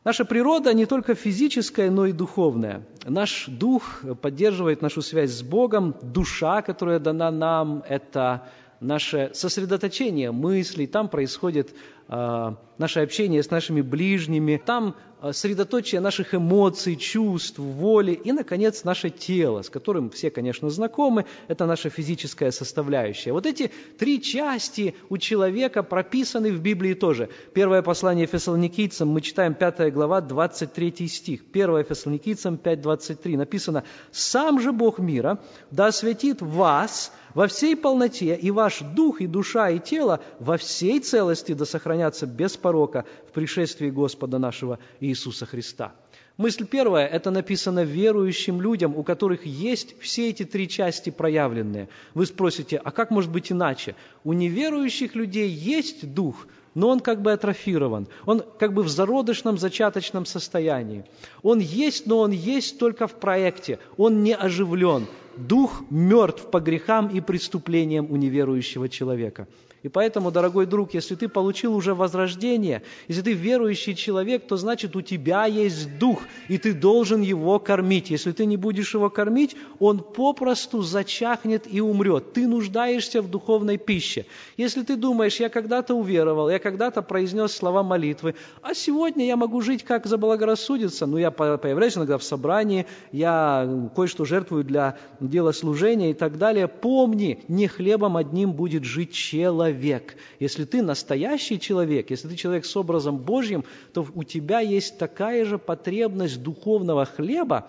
Наша 0.06 0.24
природа 0.24 0.72
не 0.76 0.86
только 0.86 1.16
физическая, 1.16 1.90
но 1.90 2.06
и 2.06 2.12
духовная. 2.12 2.86
Наш 3.06 3.48
дух 3.48 4.04
поддерживает 4.22 4.84
нашу 4.84 5.02
связь 5.02 5.32
с 5.32 5.42
Богом. 5.42 5.96
Душа, 6.04 6.62
которая 6.62 7.00
дана 7.00 7.32
нам, 7.32 7.84
это 7.90 8.48
наше 8.80 9.32
сосредоточение 9.34 10.32
мыслей, 10.32 10.86
там 10.86 11.10
происходит 11.10 11.74
наше 12.08 13.00
общение 13.00 13.42
с 13.42 13.50
нашими 13.50 13.82
ближними, 13.82 14.62
там 14.64 14.96
э, 15.22 15.34
средоточие 15.34 16.02
наших 16.02 16.36
эмоций, 16.36 16.96
чувств, 16.96 17.58
воли 17.58 18.12
и, 18.12 18.32
наконец, 18.32 18.84
наше 18.84 19.10
тело, 19.10 19.62
с 19.62 19.70
которым 19.70 20.10
все, 20.10 20.30
конечно, 20.30 20.70
знакомы, 20.70 21.26
это 21.48 21.66
наша 21.66 21.90
физическая 21.90 22.52
составляющая. 22.52 23.32
Вот 23.32 23.46
эти 23.46 23.72
три 23.98 24.22
части 24.22 24.96
у 25.10 25.18
человека 25.18 25.84
прописаны 25.84 26.52
в 26.52 26.62
Библии 26.62 26.94
тоже. 26.94 27.30
Первое 27.54 27.82
послание 27.82 28.28
Фессалоникийцам, 28.28 29.10
мы 29.10 29.22
читаем 29.22 29.54
5 29.54 29.94
глава, 29.94 30.22
23 30.22 31.08
стих. 31.08 31.46
Первое 31.46 31.84
Фессалоникийцам 31.84 32.60
5.23 32.64 33.38
написано 33.38 33.84
«Сам 34.12 34.60
же 34.60 34.72
Бог 34.72 35.00
мира 35.00 35.40
да 35.72 35.88
осветит 35.88 36.42
вас 36.42 37.12
во 37.36 37.48
всей 37.48 37.76
полноте, 37.76 38.36
и 38.36 38.50
ваш 38.50 38.80
дух, 38.80 39.22
и 39.22 39.28
душа, 39.28 39.70
и 39.70 39.78
тело 39.78 40.22
во 40.40 40.58
всей 40.58 41.00
целости 41.02 41.52
да 41.52 41.66
сохранятся 41.96 42.26
без 42.26 42.58
порока 42.58 43.06
в 43.28 43.32
пришествии 43.32 43.90
Господа 43.90 44.38
нашего 44.38 44.80
Иисуса 45.00 45.46
Христа». 45.46 45.94
Мысль 46.38 46.66
первая– 46.66 47.08
это 47.18 47.32
написано 47.32 47.86
верующим 47.86 48.60
людям, 48.60 48.94
у 48.98 49.04
которых 49.04 49.46
есть 49.46 49.96
все 50.02 50.30
эти 50.30 50.44
три 50.44 50.68
части 50.68 51.10
проявленные. 51.10 51.88
Вы 52.14 52.26
спросите, 52.26 52.76
а 52.84 52.92
как 52.92 53.10
может 53.10 53.32
быть 53.32 53.54
иначе? 53.54 53.96
У 54.26 54.34
неверующих 54.34 55.16
людей 55.16 55.48
есть 55.50 56.14
дух, 56.14 56.48
но 56.74 56.90
он 56.90 57.00
как 57.00 57.22
бы 57.22 57.32
атрофирован, 57.32 58.08
он 58.26 58.44
как 58.60 58.74
бы 58.74 58.84
в 58.84 58.90
зародышном, 58.90 59.58
зачаточном 59.58 60.26
состоянии. 60.26 61.06
Он 61.42 61.60
есть, 61.60 62.06
но 62.06 62.20
он 62.20 62.32
есть 62.32 62.80
только 62.80 63.08
в 63.08 63.14
проекте, 63.14 63.80
он 63.96 64.22
не 64.24 64.36
оживлен. 64.36 65.06
Дух 65.38 65.84
мертв 65.90 66.52
по 66.52 66.60
грехам 66.60 67.08
и 67.08 67.22
преступлениям 67.22 68.12
у 68.12 68.18
неверующего 68.18 68.90
человека. 68.90 69.48
И 69.86 69.88
поэтому, 69.88 70.32
дорогой 70.32 70.66
друг, 70.66 70.96
если 70.96 71.14
ты 71.14 71.28
получил 71.28 71.76
уже 71.76 71.94
возрождение, 71.94 72.82
если 73.08 73.22
ты 73.22 73.34
верующий 73.34 73.94
человек, 73.94 74.48
то 74.48 74.58
значит 74.58 74.96
у 74.96 75.04
тебя 75.04 75.46
есть 75.46 76.00
дух, 76.00 76.24
и 76.48 76.58
ты 76.58 76.74
должен 76.74 77.22
его 77.22 77.60
кормить. 77.60 78.10
Если 78.10 78.32
ты 78.32 78.48
не 78.48 78.58
будешь 78.58 78.96
его 78.96 79.12
кормить, 79.12 79.56
он 79.78 80.00
попросту 80.00 80.82
зачахнет 80.82 81.72
и 81.72 81.82
умрет. 81.82 82.34
Ты 82.34 82.48
нуждаешься 82.48 83.22
в 83.22 83.30
духовной 83.30 83.78
пище. 83.78 84.26
Если 84.58 84.82
ты 84.82 84.96
думаешь, 84.96 85.40
я 85.40 85.50
когда-то 85.50 85.94
уверовал, 85.94 86.50
я 86.50 86.58
когда-то 86.58 87.04
произнес 87.04 87.52
слова 87.52 87.84
молитвы, 87.84 88.34
а 88.64 88.74
сегодня 88.74 89.28
я 89.28 89.36
могу 89.36 89.62
жить 89.62 89.84
как 89.84 90.08
заблагорассудится, 90.08 91.06
ну 91.06 91.18
я 91.18 91.30
появляюсь 91.30 91.96
иногда 91.96 92.18
в 92.18 92.24
собрании, 92.24 92.88
я 93.12 93.90
кое-что 93.96 94.26
жертвую 94.26 94.64
для 94.64 94.98
дела 95.20 95.52
служения 95.52 96.10
и 96.10 96.16
так 96.16 96.40
далее, 96.40 96.68
помни, 96.68 97.44
не 97.48 97.68
хлебом 97.68 98.18
одним 98.18 98.54
будет 98.54 98.84
жить 98.84 99.14
человек 99.14 99.75
человек. 99.76 100.16
Если 100.40 100.66
ты 100.66 100.82
настоящий 100.82 101.60
человек, 101.60 102.10
если 102.12 102.30
ты 102.30 102.36
человек 102.36 102.66
с 102.66 102.76
образом 102.78 103.18
Божьим, 103.18 103.64
то 103.94 104.08
у 104.16 104.24
тебя 104.24 104.60
есть 104.60 104.98
такая 104.98 105.46
же 105.46 105.58
потребность 105.58 106.42
духовного 106.42 107.06
хлеба, 107.06 107.66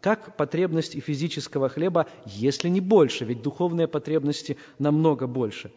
как 0.00 0.36
потребность 0.36 0.94
и 0.94 1.00
физического 1.00 1.68
хлеба, 1.68 2.06
если 2.26 2.68
не 2.68 2.80
больше, 2.80 3.24
ведь 3.24 3.42
духовные 3.42 3.88
потребности 3.88 4.56
намного 4.78 5.26
больше. 5.26 5.70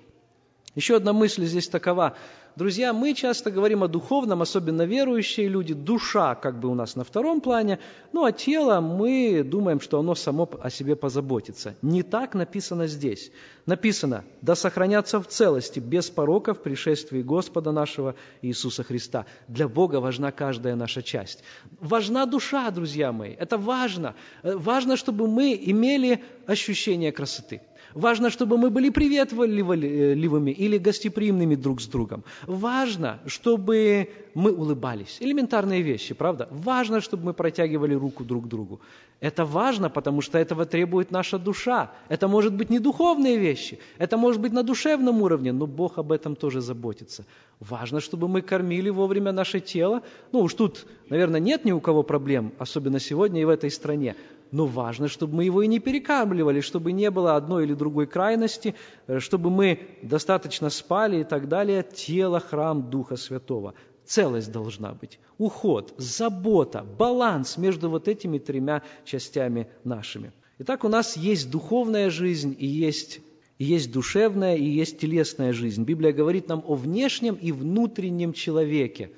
Еще 0.75 0.95
одна 0.95 1.13
мысль 1.13 1.45
здесь 1.45 1.67
такова. 1.67 2.15
Друзья, 2.55 2.93
мы 2.93 3.13
часто 3.13 3.51
говорим 3.51 3.84
о 3.84 3.88
духовном, 3.88 4.41
особенно 4.41 4.84
верующие 4.84 5.47
люди. 5.47 5.73
Душа 5.73 6.36
как 6.36 6.60
бы 6.60 6.67
у 6.67 6.75
нас 6.75 6.95
на 6.95 7.03
втором 7.03 7.41
плане, 7.41 7.79
ну 8.12 8.25
а 8.25 8.32
тело 8.32 8.82
мы 8.82 9.43
думаем, 9.43 9.79
что 9.79 9.99
оно 9.99 10.13
само 10.13 10.49
о 10.62 10.69
себе 10.69 10.95
позаботится. 10.95 11.75
Не 11.82 12.03
так 12.03 12.36
написано 12.36 12.88
здесь. 12.88 13.32
Написано, 13.65 14.25
да 14.41 14.55
сохранятся 14.55 15.21
в 15.21 15.27
целости, 15.27 15.79
без 15.79 16.10
пороков 16.10 16.62
пришествии 16.62 17.21
Господа 17.21 17.71
нашего 17.71 18.15
Иисуса 18.41 18.84
Христа. 18.84 19.25
Для 19.47 19.67
Бога 19.67 19.97
важна 19.97 20.32
каждая 20.32 20.75
наша 20.75 21.01
часть. 21.01 21.43
Важна 21.79 22.25
душа, 22.25 22.69
друзья 22.71 23.12
мои, 23.12 23.32
это 23.32 23.58
важно. 23.58 24.15
Э, 24.43 24.55
важно, 24.55 24.97
чтобы 24.97 25.27
мы 25.27 25.58
имели 25.60 26.23
ощущение 26.45 27.12
красоты. 27.12 27.62
Важно, 27.93 28.30
чтобы 28.30 28.58
мы 28.58 28.69
были 28.69 28.89
приветливыми 28.89 30.52
или 30.52 30.78
гостеприимными 30.78 31.56
друг 31.56 31.82
с 31.82 31.88
другом. 31.88 32.23
Важно, 32.47 33.19
чтобы 33.25 34.10
мы 34.34 34.52
улыбались. 34.52 35.17
Элементарные 35.19 35.82
вещи, 35.82 36.13
правда? 36.13 36.47
Важно, 36.52 37.02
чтобы 37.02 37.25
мы 37.25 37.34
протягивали 37.34 37.95
руку 37.95 38.23
друг 38.23 38.47
другу. 38.47 38.80
Это 39.21 39.43
важно, 39.43 39.89
потому 39.89 40.21
что 40.21 40.38
этого 40.38 40.65
требует 40.65 41.12
наша 41.12 41.38
душа. 41.38 41.91
Это 42.08 42.28
может 42.28 42.54
быть 42.54 42.69
не 42.69 42.80
духовные 42.80 43.38
вещи, 43.38 43.80
это 43.97 44.17
может 44.17 44.41
быть 44.41 44.54
на 44.54 44.63
душевном 44.63 45.21
уровне, 45.21 45.52
но 45.52 45.67
Бог 45.67 45.97
об 45.97 46.12
этом 46.12 46.36
тоже 46.36 46.62
заботится. 46.62 47.25
Важно, 47.60 47.99
чтобы 47.99 48.30
мы 48.30 48.41
кормили 48.41 48.89
вовремя 48.89 49.34
наше 49.34 49.60
тело. 49.60 50.04
Ну 50.32 50.39
уж 50.39 50.54
тут, 50.54 50.86
наверное, 51.10 51.41
нет 51.41 51.65
ни 51.65 51.73
у 51.73 51.82
кого 51.82 52.04
проблем, 52.04 52.54
особенно 52.60 52.99
сегодня 52.99 53.41
и 53.41 53.45
в 53.45 53.49
этой 53.49 53.69
стране. 53.69 54.15
Но 54.52 54.66
важно, 54.66 55.08
чтобы 55.08 55.36
мы 55.36 55.44
его 55.46 55.62
и 55.62 55.68
не 55.68 55.80
перекармливали, 55.80 56.62
чтобы 56.62 56.92
не 56.92 57.12
было 57.12 57.36
одной 57.36 57.66
или 57.66 57.74
другой 57.74 58.08
крайности, 58.08 58.74
э, 59.08 59.20
чтобы 59.20 59.50
мы 59.50 59.80
достаточно 60.02 60.70
спали 60.70 61.22
и 61.22 61.24
так 61.24 61.48
далее. 61.48 61.84
Тело– 61.84 62.40
храм 62.42 62.90
Духа 62.90 63.16
Святого. 63.16 63.76
Целость 64.06 64.52
должна 64.52 64.94
быть, 64.94 65.20
уход, 65.38 65.94
забота, 65.98 66.84
баланс 66.98 67.58
между 67.58 67.92
вот 67.92 68.08
этими 68.08 68.40
тремя 68.40 68.82
частями 69.06 69.68
нашими. 69.84 70.32
Итак, 70.58 70.84
у 70.84 70.88
нас 70.90 71.16
есть 71.16 71.52
духовная 71.52 72.10
жизнь 72.10 72.56
и 72.58 72.66
есть, 72.66 73.22
и 73.60 73.66
есть 73.66 73.92
душевная, 73.92 74.56
и 74.56 74.66
есть 74.66 74.98
телесная 74.98 75.54
жизнь. 75.54 75.84
Библия 75.84 76.12
говорит 76.12 76.48
нам 76.48 76.64
о 76.66 76.74
внешнем 76.74 77.36
и 77.36 77.52
внутреннем 77.52 78.34
человеке. 78.34 79.12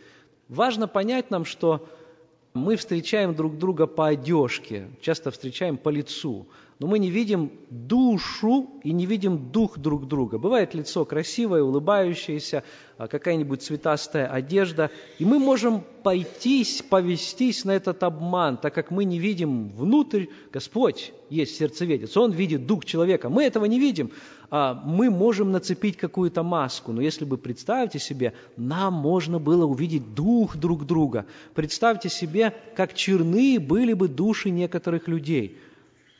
Важно 0.50 0.89
понять 0.89 1.32
нам, 1.32 1.46
что 1.46 1.88
мы 2.53 2.75
встречаем 2.75 3.33
друг 3.33 3.57
друга 3.57 3.87
по 3.87 4.07
одежке, 4.07 4.89
часто 5.01 5.31
встречаем 5.31 5.77
по 5.77 5.89
лицу, 5.89 6.47
но 6.79 6.87
мы 6.87 6.99
не 6.99 7.11
видим 7.11 7.51
душу 7.69 8.71
и 8.83 8.91
не 8.91 9.05
видим 9.05 9.51
дух 9.51 9.77
друг 9.77 10.07
друга. 10.07 10.39
Бывает 10.39 10.73
лицо 10.73 11.05
красивое, 11.05 11.61
улыбающееся, 11.61 12.63
а, 12.97 13.07
какая-нибудь 13.07 13.61
цветастая 13.61 14.27
одежда, 14.27 14.89
и 15.19 15.25
мы 15.25 15.37
можем 15.37 15.83
пойтись, 16.03 16.81
повестись 16.81 17.65
на 17.65 17.71
этот 17.71 18.01
обман, 18.01 18.57
так 18.57 18.73
как 18.73 18.89
мы 18.89 19.05
не 19.05 19.19
видим 19.19 19.69
внутрь. 19.69 20.25
Господь 20.51 21.13
есть 21.29 21.55
сердцеведец, 21.55 22.17
Он 22.17 22.31
видит 22.31 22.65
дух 22.65 22.83
человека. 22.83 23.29
Мы 23.29 23.43
этого 23.43 23.65
не 23.65 23.79
видим, 23.79 24.11
мы 24.51 25.09
можем 25.09 25.51
нацепить 25.51 25.95
какую-то 25.95 26.43
маску. 26.43 26.91
Но 26.91 27.01
если 27.01 27.23
бы, 27.23 27.37
представьте 27.37 27.99
себе, 27.99 28.33
нам 28.57 28.93
можно 28.93 29.39
было 29.39 29.65
увидеть 29.65 30.13
дух 30.13 30.57
друг 30.57 30.85
друга. 30.85 31.25
Представьте 31.55 32.09
себе, 32.09 32.53
как 32.75 32.93
черные 32.93 33.59
были 33.59 33.93
бы 33.93 34.09
души 34.09 34.49
некоторых 34.49 35.07
людей. 35.07 35.57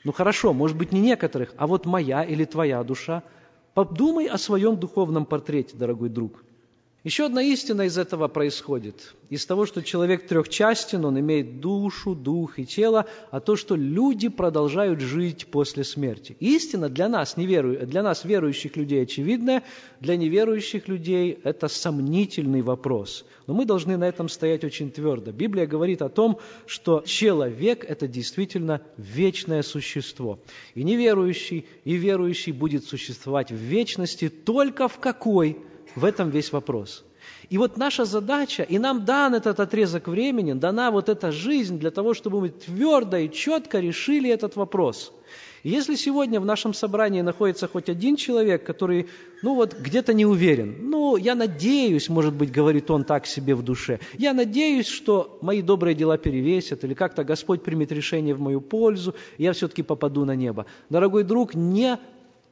Ну 0.06 0.14
хорошо, 0.14 0.54
может 0.54 0.78
быть 0.78 0.94
не 0.94 1.02
некоторых, 1.02 1.54
а 1.58 1.68
вот 1.68 1.86
моя 1.86 2.24
или 2.24 2.46
твоя 2.46 2.82
душа. 2.84 3.22
Подумай 3.74 4.26
о 4.28 4.38
своем 4.38 4.78
духовном 4.78 5.26
портрете, 5.26 5.76
дорогой 5.76 6.10
друг. 6.10 6.44
Еще 7.04 7.26
одна 7.26 7.42
истина 7.42 7.82
из 7.82 7.98
этого 7.98 8.28
происходит. 8.28 9.16
Из 9.32 9.44
того, 9.48 9.66
что 9.66 9.82
человек 9.82 10.28
трехчастен, 10.28 11.04
он 11.04 11.20
имеет 11.20 11.60
душу, 11.60 12.14
дух 12.14 12.60
и 12.60 12.66
тело, 12.66 13.08
а 13.32 13.40
то, 13.40 13.56
что 13.56 13.76
люди 13.76 14.28
продолжают 14.28 15.00
жить 15.00 15.48
после 15.48 15.84
смерти. 15.84 16.38
Истина 16.40 16.90
для 16.90 17.10
нас, 17.10 17.38
неверу... 17.38 17.76
для 17.88 18.04
нас 18.04 18.24
верующих 18.24 18.76
людей, 18.78 19.02
очевидная, 19.02 19.64
для 20.00 20.16
неверующих 20.16 20.88
людей 20.88 21.40
это 21.44 21.70
сомнительный 21.70 22.62
вопрос. 22.62 23.26
Но 23.48 23.56
мы 23.56 23.66
должны 23.66 23.98
на 23.98 24.08
этом 24.08 24.30
стоять 24.30 24.64
очень 24.64 24.92
твердо. 24.92 25.32
Библия 25.32 25.66
говорит 25.66 26.04
о 26.04 26.10
том, 26.10 26.38
что 26.68 27.02
человек– 27.04 27.84
это 27.90 28.08
действительно 28.08 28.80
вечное 28.98 29.64
существо. 29.64 30.38
И 30.76 30.84
неверующий, 30.84 31.66
и 31.84 31.96
верующий 31.96 32.52
будет 32.52 32.86
существовать 32.86 33.52
в 33.52 33.56
вечности 33.56 34.30
только 34.30 34.88
в 34.88 35.00
какой– 35.00 35.58
в 35.96 36.06
этом 36.06 36.30
весь 36.30 36.52
вопрос. 36.52 37.04
И 37.50 37.58
вот 37.58 37.78
наша 37.78 38.06
задача, 38.06 38.64
и 38.64 38.80
нам 38.80 39.06
дан 39.06 39.36
этот 39.36 39.60
отрезок 39.60 40.08
времени, 40.08 40.54
дана 40.54 40.90
вот 40.90 41.10
эта 41.10 41.32
жизнь 41.32 41.80
для 41.80 41.92
того, 41.92 42.14
чтобы 42.14 42.42
мы 42.42 42.50
твердо 42.50 43.18
и 43.18 43.30
четко 43.30 43.80
решили 43.80 44.30
этот 44.30 44.56
вопрос. 44.56 45.14
Если 45.64 45.96
сегодня 45.96 46.40
в 46.40 46.46
нашем 46.46 46.74
собрании 46.74 47.22
находится 47.22 47.68
хоть 47.68 47.90
один 47.90 48.16
человек, 48.16 48.66
который, 48.66 49.10
ну 49.44 49.54
вот, 49.54 49.76
где-то 49.78 50.14
не 50.14 50.26
уверен, 50.26 50.90
ну, 50.90 51.18
я 51.18 51.36
надеюсь, 51.36 52.10
может 52.10 52.34
быть, 52.34 52.52
говорит 52.52 52.90
он 52.90 53.04
так 53.04 53.28
себе 53.28 53.54
в 53.54 53.62
душе, 53.62 54.00
я 54.18 54.34
надеюсь, 54.34 54.88
что 54.88 55.38
мои 55.42 55.62
добрые 55.62 55.94
дела 55.94 56.18
перевесят, 56.18 56.84
или 56.84 56.96
как-то 56.96 57.24
Господь 57.24 57.62
примет 57.64 57.92
решение 57.92 58.34
в 58.34 58.40
мою 58.40 58.60
пользу, 58.60 59.14
я 59.38 59.54
все-таки 59.54 59.84
попаду 59.84 60.26
на 60.26 60.36
небо. 60.36 60.66
Дорогой 60.90 61.24
друг, 61.24 61.54
не 61.54 62.00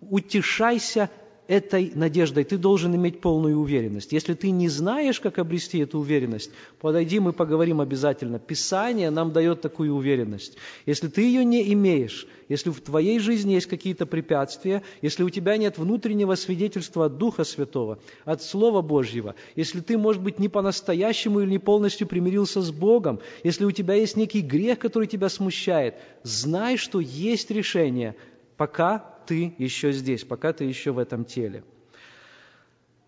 утешайся 0.02 1.10
этой 1.50 1.92
надеждой 1.96 2.44
ты 2.44 2.60
должен 2.60 2.96
иметь 2.96 3.22
полную 3.22 3.58
уверенность. 3.58 4.14
Если 4.14 4.36
ты 4.36 4.52
не 4.52 4.70
знаешь, 4.70 5.20
как 5.20 5.40
обрести 5.40 5.80
эту 5.80 5.98
уверенность, 5.98 6.52
подойди, 6.80 7.20
мы 7.20 7.34
поговорим 7.34 7.82
обязательно. 7.82 8.38
Писание 8.38 9.10
нам 9.10 9.34
дает 9.34 9.60
такую 9.60 9.96
уверенность. 9.96 10.58
Если 10.86 11.08
ты 11.08 11.24
ее 11.24 11.44
не 11.44 11.74
имеешь, 11.74 12.28
если 12.50 12.70
в 12.70 12.80
твоей 12.82 13.18
жизни 13.18 13.54
есть 13.54 13.66
какие-то 13.66 14.06
препятствия, 14.06 14.84
если 15.02 15.24
у 15.24 15.30
тебя 15.32 15.58
нет 15.58 15.80
внутреннего 15.80 16.36
свидетельства 16.36 17.06
от 17.06 17.18
Духа 17.18 17.44
Святого, 17.44 17.98
от 18.26 18.44
Слова 18.44 18.84
Божьего, 18.84 19.34
если 19.56 19.80
ты, 19.80 19.98
может 19.98 20.22
быть, 20.22 20.38
не 20.38 20.50
по-настоящему 20.50 21.40
или 21.40 21.50
не 21.50 21.60
полностью 21.60 22.06
примирился 22.06 22.62
с 22.62 22.70
Богом, 22.70 23.22
если 23.44 23.66
у 23.66 23.72
тебя 23.72 23.96
есть 23.96 24.16
некий 24.16 24.42
грех, 24.42 24.78
который 24.78 25.08
тебя 25.08 25.30
смущает, 25.30 25.96
знай, 26.22 26.78
что 26.78 27.00
есть 27.00 27.50
решение, 27.50 28.16
пока 28.60 29.06
ты 29.26 29.56
еще 29.58 29.94
здесь, 29.94 30.26
пока 30.26 30.52
ты 30.52 30.66
еще 30.66 30.92
в 30.92 31.00
этом 31.00 31.24
теле. 31.24 31.64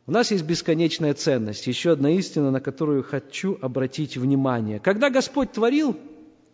У 0.07 0.11
нас 0.11 0.31
есть 0.31 0.45
бесконечная 0.45 1.13
ценность. 1.13 1.67
Еще 1.67 1.91
одна 1.91 2.09
истина, 2.11 2.51
на 2.51 2.61
которую 2.61 3.03
хочу 3.03 3.57
обратить 3.61 4.15
внимание. 4.15 4.79
Когда 4.79 5.09
Господь 5.09 5.51
творил 5.51 5.97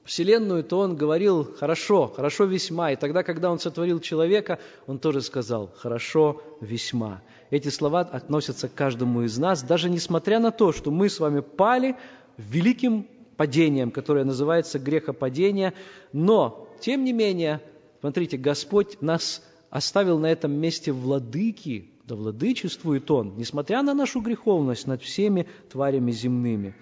Вселенную, 0.04 0.64
то 0.64 0.80
Он 0.80 0.96
говорил 0.96 1.44
«хорошо, 1.44 2.08
хорошо 2.08 2.46
весьма». 2.46 2.92
И 2.92 2.96
тогда, 2.96 3.22
когда 3.22 3.52
Он 3.52 3.60
сотворил 3.60 4.00
человека, 4.00 4.58
Он 4.88 4.98
тоже 4.98 5.22
сказал 5.22 5.72
«хорошо 5.78 6.42
весьма». 6.60 7.22
Эти 7.52 7.68
слова 7.68 8.00
относятся 8.02 8.68
к 8.68 8.74
каждому 8.74 9.22
из 9.22 9.38
нас, 9.38 9.62
даже 9.62 9.92
несмотря 9.92 10.40
на 10.40 10.50
то, 10.50 10.72
что 10.72 10.90
мы 10.90 11.08
с 11.10 11.20
вами 11.20 11.42
пали 11.42 11.96
великим 12.38 13.06
падением, 13.38 13.92
которое 13.92 14.26
называется 14.26 14.80
грехопадение, 14.80 15.76
но, 16.14 16.68
тем 16.82 17.04
не 17.04 17.14
менее, 17.14 17.62
смотрите, 18.00 18.38
Господь 18.38 19.02
нас 19.02 19.44
оставил 19.70 20.20
на 20.20 20.28
этом 20.28 20.52
месте 20.52 20.92
владыки, 20.92 21.90
да 22.06 22.16
владычествует 22.16 23.10
Он, 23.12 23.36
несмотря 23.38 23.82
на 23.82 23.94
нашу 23.94 24.22
греховность 24.22 24.88
над 24.88 25.02
всеми 25.02 25.48
тварями 25.70 26.12
земными. 26.12 26.76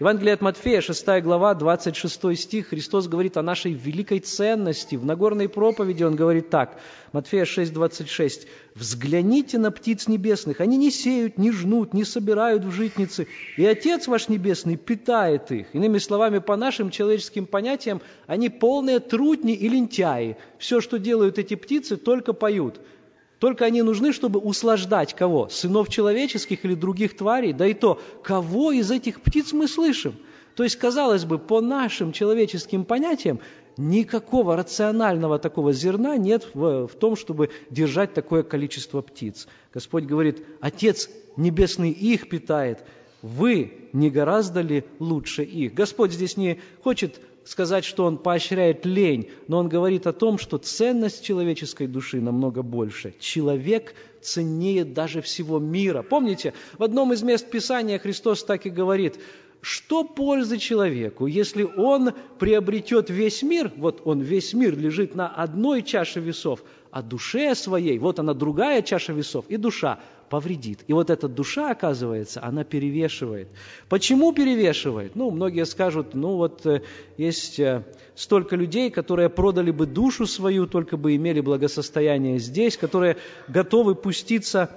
Евангелие 0.00 0.32
от 0.32 0.40
Матфея, 0.40 0.80
6 0.80 1.06
глава, 1.20 1.52
26 1.52 2.34
стих, 2.34 2.68
Христос 2.68 3.06
говорит 3.06 3.36
о 3.36 3.42
нашей 3.42 3.74
великой 3.74 4.20
ценности. 4.20 4.96
В 4.96 5.04
Нагорной 5.04 5.46
проповеди 5.46 6.04
Он 6.04 6.16
говорит 6.16 6.48
так, 6.48 6.80
Матфея 7.12 7.44
6, 7.44 7.70
26, 7.70 8.46
«Взгляните 8.74 9.58
на 9.58 9.70
птиц 9.70 10.08
небесных, 10.08 10.62
они 10.62 10.78
не 10.78 10.90
сеют, 10.90 11.36
не 11.36 11.52
жнут, 11.52 11.92
не 11.92 12.04
собирают 12.04 12.64
в 12.64 12.70
житницы, 12.70 13.26
и 13.58 13.66
Отец 13.66 14.08
ваш 14.08 14.30
Небесный 14.30 14.76
питает 14.76 15.52
их». 15.52 15.66
Иными 15.74 15.98
словами, 15.98 16.38
по 16.38 16.56
нашим 16.56 16.88
человеческим 16.88 17.44
понятиям, 17.44 18.00
они 18.26 18.48
полные 18.48 19.00
трутни 19.00 19.52
и 19.52 19.68
лентяи. 19.68 20.38
Все, 20.56 20.80
что 20.80 20.98
делают 20.98 21.38
эти 21.38 21.56
птицы, 21.56 21.98
только 21.98 22.32
поют– 22.32 22.80
только 23.40 23.64
они 23.64 23.80
нужны, 23.80 24.12
чтобы 24.12 24.38
услаждать 24.38 25.14
кого? 25.14 25.48
Сынов 25.48 25.88
человеческих 25.88 26.64
или 26.64 26.74
других 26.74 27.16
тварей? 27.16 27.54
Да 27.54 27.66
и 27.66 27.72
то, 27.72 27.98
кого 28.22 28.70
из 28.70 28.90
этих 28.90 29.22
птиц 29.22 29.52
мы 29.52 29.66
слышим? 29.66 30.14
То 30.54 30.62
есть, 30.62 30.76
казалось 30.76 31.24
бы, 31.24 31.38
по 31.38 31.62
нашим 31.62 32.12
человеческим 32.12 32.84
понятиям, 32.84 33.40
никакого 33.78 34.56
рационального 34.56 35.38
такого 35.38 35.72
зерна 35.72 36.18
нет 36.18 36.50
в, 36.52 36.86
в 36.86 36.94
том, 36.96 37.16
чтобы 37.16 37.48
держать 37.70 38.12
такое 38.12 38.42
количество 38.42 39.00
птиц. 39.00 39.48
Господь 39.72 40.04
говорит, 40.04 40.44
Отец 40.60 41.08
Небесный 41.36 41.92
их 41.92 42.28
питает, 42.28 42.84
вы 43.22 43.88
не 43.94 44.10
гораздо 44.10 44.60
ли 44.60 44.84
лучше 44.98 45.44
их? 45.44 45.72
Господь 45.72 46.12
здесь 46.12 46.36
не 46.36 46.60
хочет 46.82 47.20
сказать, 47.44 47.84
что 47.84 48.04
он 48.04 48.18
поощряет 48.18 48.84
лень, 48.84 49.30
но 49.48 49.58
он 49.58 49.68
говорит 49.68 50.06
о 50.06 50.12
том, 50.12 50.38
что 50.38 50.58
ценность 50.58 51.24
человеческой 51.24 51.86
души 51.86 52.20
намного 52.20 52.62
больше. 52.62 53.14
Человек 53.18 53.94
ценнее 54.20 54.84
даже 54.84 55.22
всего 55.22 55.58
мира. 55.58 56.02
Помните, 56.02 56.54
в 56.78 56.82
одном 56.82 57.12
из 57.12 57.22
мест 57.22 57.50
Писания 57.50 57.98
Христос 57.98 58.44
так 58.44 58.66
и 58.66 58.70
говорит, 58.70 59.18
что 59.62 60.04
пользы 60.04 60.58
человеку, 60.58 61.26
если 61.26 61.64
он 61.64 62.12
приобретет 62.38 63.10
весь 63.10 63.42
мир, 63.42 63.70
вот 63.76 64.02
он 64.04 64.20
весь 64.20 64.54
мир 64.54 64.78
лежит 64.78 65.14
на 65.14 65.28
одной 65.28 65.82
чаше 65.82 66.20
весов, 66.20 66.62
а 66.90 67.02
душе 67.02 67.54
своей, 67.54 67.98
вот 67.98 68.18
она 68.18 68.34
другая 68.34 68.82
чаша 68.82 69.12
весов, 69.12 69.44
и 69.48 69.56
душа 69.56 70.00
повредит. 70.30 70.84
И 70.86 70.92
вот 70.92 71.10
эта 71.10 71.28
душа, 71.28 71.72
оказывается, 71.72 72.42
она 72.42 72.64
перевешивает. 72.64 73.48
Почему 73.88 74.32
перевешивает? 74.32 75.16
Ну, 75.16 75.30
многие 75.30 75.66
скажут, 75.66 76.14
ну 76.14 76.36
вот 76.36 76.64
э, 76.64 76.82
есть 77.18 77.58
э, 77.58 77.84
столько 78.14 78.54
людей, 78.54 78.90
которые 78.90 79.28
продали 79.28 79.72
бы 79.72 79.86
душу 79.86 80.26
свою, 80.26 80.66
только 80.68 80.96
бы 80.96 81.16
имели 81.16 81.40
благосостояние 81.40 82.38
здесь, 82.38 82.76
которые 82.78 83.16
готовы 83.48 83.96
пуститься 83.96 84.70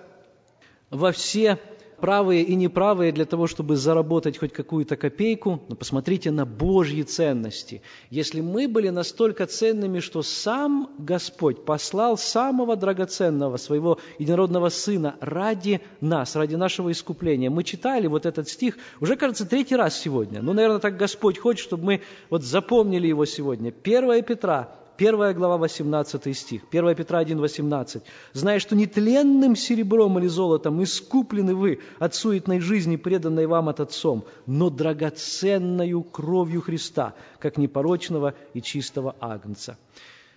во 0.89 1.12
все 1.12 1.60
правые 2.04 2.44
и 2.44 2.56
неправые 2.56 3.13
для 3.13 3.24
того, 3.24 3.48
чтобы 3.48 3.78
заработать 3.78 4.38
хоть 4.38 4.52
какую-то 4.52 4.98
копейку, 4.98 5.62
но 5.70 5.76
посмотрите 5.78 6.32
на 6.32 6.46
Божьи 6.46 7.02
ценности. 7.04 7.82
Если 8.10 8.42
мы 8.42 8.68
были 8.68 8.89
настолько 8.89 9.46
ценными, 9.46 10.02
что 10.02 10.22
сам 10.22 10.89
Господь 10.98 11.63
послал 11.63 12.18
самого 12.18 12.76
драгоценного 12.76 13.56
своего 13.56 14.00
единородного 14.20 14.68
Сына 14.68 15.16
ради 15.22 15.80
нас, 16.02 16.36
ради 16.36 16.56
нашего 16.56 16.92
искупления. 16.92 17.50
Мы 17.50 17.63
читали 17.63 18.08
вот 18.08 18.26
этот 18.26 18.50
стих 18.50 18.78
уже, 19.00 19.16
кажется, 19.16 19.46
третий 19.46 19.78
раз 19.78 19.98
сегодня. 19.98 20.42
Ну, 20.42 20.52
наверное, 20.52 20.80
так 20.80 20.98
Господь 20.98 21.39
хочет, 21.39 21.63
чтобы 21.63 21.86
мы 21.86 22.02
вот 22.30 22.44
запомнили 22.44 23.08
его 23.08 23.24
сегодня. 23.24 23.74
1 23.82 24.24
Петра, 24.24 24.76
1 24.98 25.34
глава, 25.34 25.58
18 25.58 26.38
стих, 26.38 26.62
1 26.72 26.96
Петра 26.96 27.20
1, 27.20 27.40
18. 27.40 28.04
«Зная, 28.34 28.60
что 28.60 28.76
нетленным 28.76 29.56
серебром 29.56 30.20
или 30.20 30.28
золотом 30.28 30.84
искуплены 30.84 31.56
вы 31.56 31.80
от 32.00 32.16
суетной 32.16 32.60
жизни, 32.60 32.96
преданной 32.96 33.48
вам 33.48 33.70
от 33.70 33.80
Отцом, 33.80 34.26
но 34.46 34.70
драгоценною 34.70 36.04
кровью 36.04 36.62
Христа, 36.62 37.14
как 37.40 37.58
непорочного 37.58 38.36
и 38.54 38.62
чистого 38.62 39.16
агнца». 39.20 39.78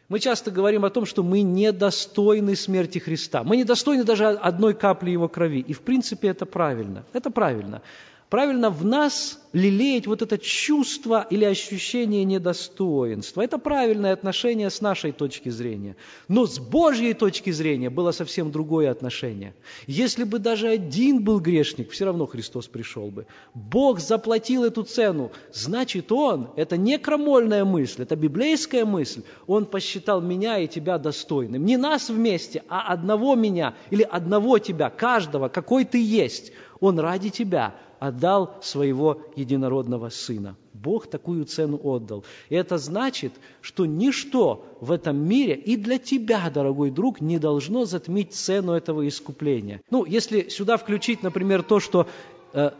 Мы 0.09 0.21
часто 0.21 0.53
говорим 0.53 0.85
о 0.85 0.91
том, 0.91 1.05
что 1.05 1.25
мы 1.25 1.43
недостойны 1.43 2.55
смерти 2.55 2.99
Христа. 2.99 3.43
Мы 3.43 3.57
недостойны 3.57 4.05
даже 4.05 4.27
одной 4.27 4.75
капли 4.75 5.11
Его 5.11 5.29
крови. 5.29 5.65
И 5.67 5.73
в 5.73 5.81
принципе 5.81 6.29
это 6.29 6.47
правильно. 6.47 7.05
Это 7.13 7.31
правильно. 7.31 7.83
Правильно 8.29 8.71
в 8.71 8.85
нас 8.85 9.41
лелеять 9.53 10.09
вот 10.09 10.21
это 10.21 10.37
чувство 10.37 11.25
или 11.31 11.45
ощущение 11.45 12.25
недостоинства. 12.25 13.43
Это 13.43 13.57
правильное 13.57 14.13
отношение 14.13 14.69
с 14.69 14.81
нашей 14.81 15.13
точки 15.13 15.49
зрения. 15.49 15.95
Но 16.27 16.47
с 16.47 16.59
Божьей 16.59 17.15
точки 17.15 17.51
зрения 17.51 17.89
было 17.89 18.11
совсем 18.11 18.51
другое 18.51 18.91
отношение. 18.91 19.55
Если 19.87 20.25
бы 20.25 20.41
даже 20.41 20.67
один 20.67 21.23
был 21.23 21.39
грешник, 21.39 21.93
все 21.93 22.05
равно 22.07 22.27
Христос 22.27 22.67
пришел 22.67 23.13
бы. 23.13 23.27
Бог 23.55 24.01
заплатил 24.01 24.65
эту 24.65 24.83
цену. 24.83 25.31
Значит, 25.53 26.11
Он, 26.11 26.51
это 26.57 26.77
не 26.77 26.99
крамольная 26.99 27.65
мысль, 27.65 28.03
это 28.03 28.17
библейская 28.17 28.85
мысль. 28.85 29.23
Он 29.47 29.67
посчитал 29.67 30.21
меня 30.21 30.59
и 30.59 30.67
тебя 30.67 30.99
достойным. 30.99 31.65
Не 31.65 31.77
нас 31.77 32.11
вместе, 32.11 32.65
а 32.69 32.93
одного 32.93 33.37
меня 33.37 33.75
или 33.91 34.03
одного 34.03 34.59
тебя, 34.59 34.91
каждого, 34.91 35.49
какой 35.49 35.85
ты 35.85 36.03
есть. 36.03 36.53
Он 36.81 36.99
ради 36.99 37.31
тебя 37.31 37.75
отдал 37.99 38.57
своего 38.63 39.23
единородного 39.37 40.09
Сына. 40.09 40.57
Бог 40.73 41.07
такую 41.07 41.45
цену 41.47 41.81
отдал. 41.83 42.25
И 42.49 42.55
это 42.55 42.79
значит, 42.79 43.33
что 43.61 43.87
ничто 43.87 44.65
в 44.81 44.93
этом 44.93 45.17
мире 45.17 45.55
и 45.55 45.77
для 45.77 45.99
тебя, 45.99 46.51
дорогой 46.51 46.91
друг, 46.91 47.21
не 47.21 47.39
должно 47.39 47.85
затмить 47.87 48.35
цену 48.35 48.73
этого 48.73 49.07
искупления. 49.09 49.81
Ну, 49.91 50.05
если 50.05 50.49
сюда 50.49 50.77
включить, 50.77 51.23
например, 51.23 51.63
то, 51.63 51.81
что 51.81 52.07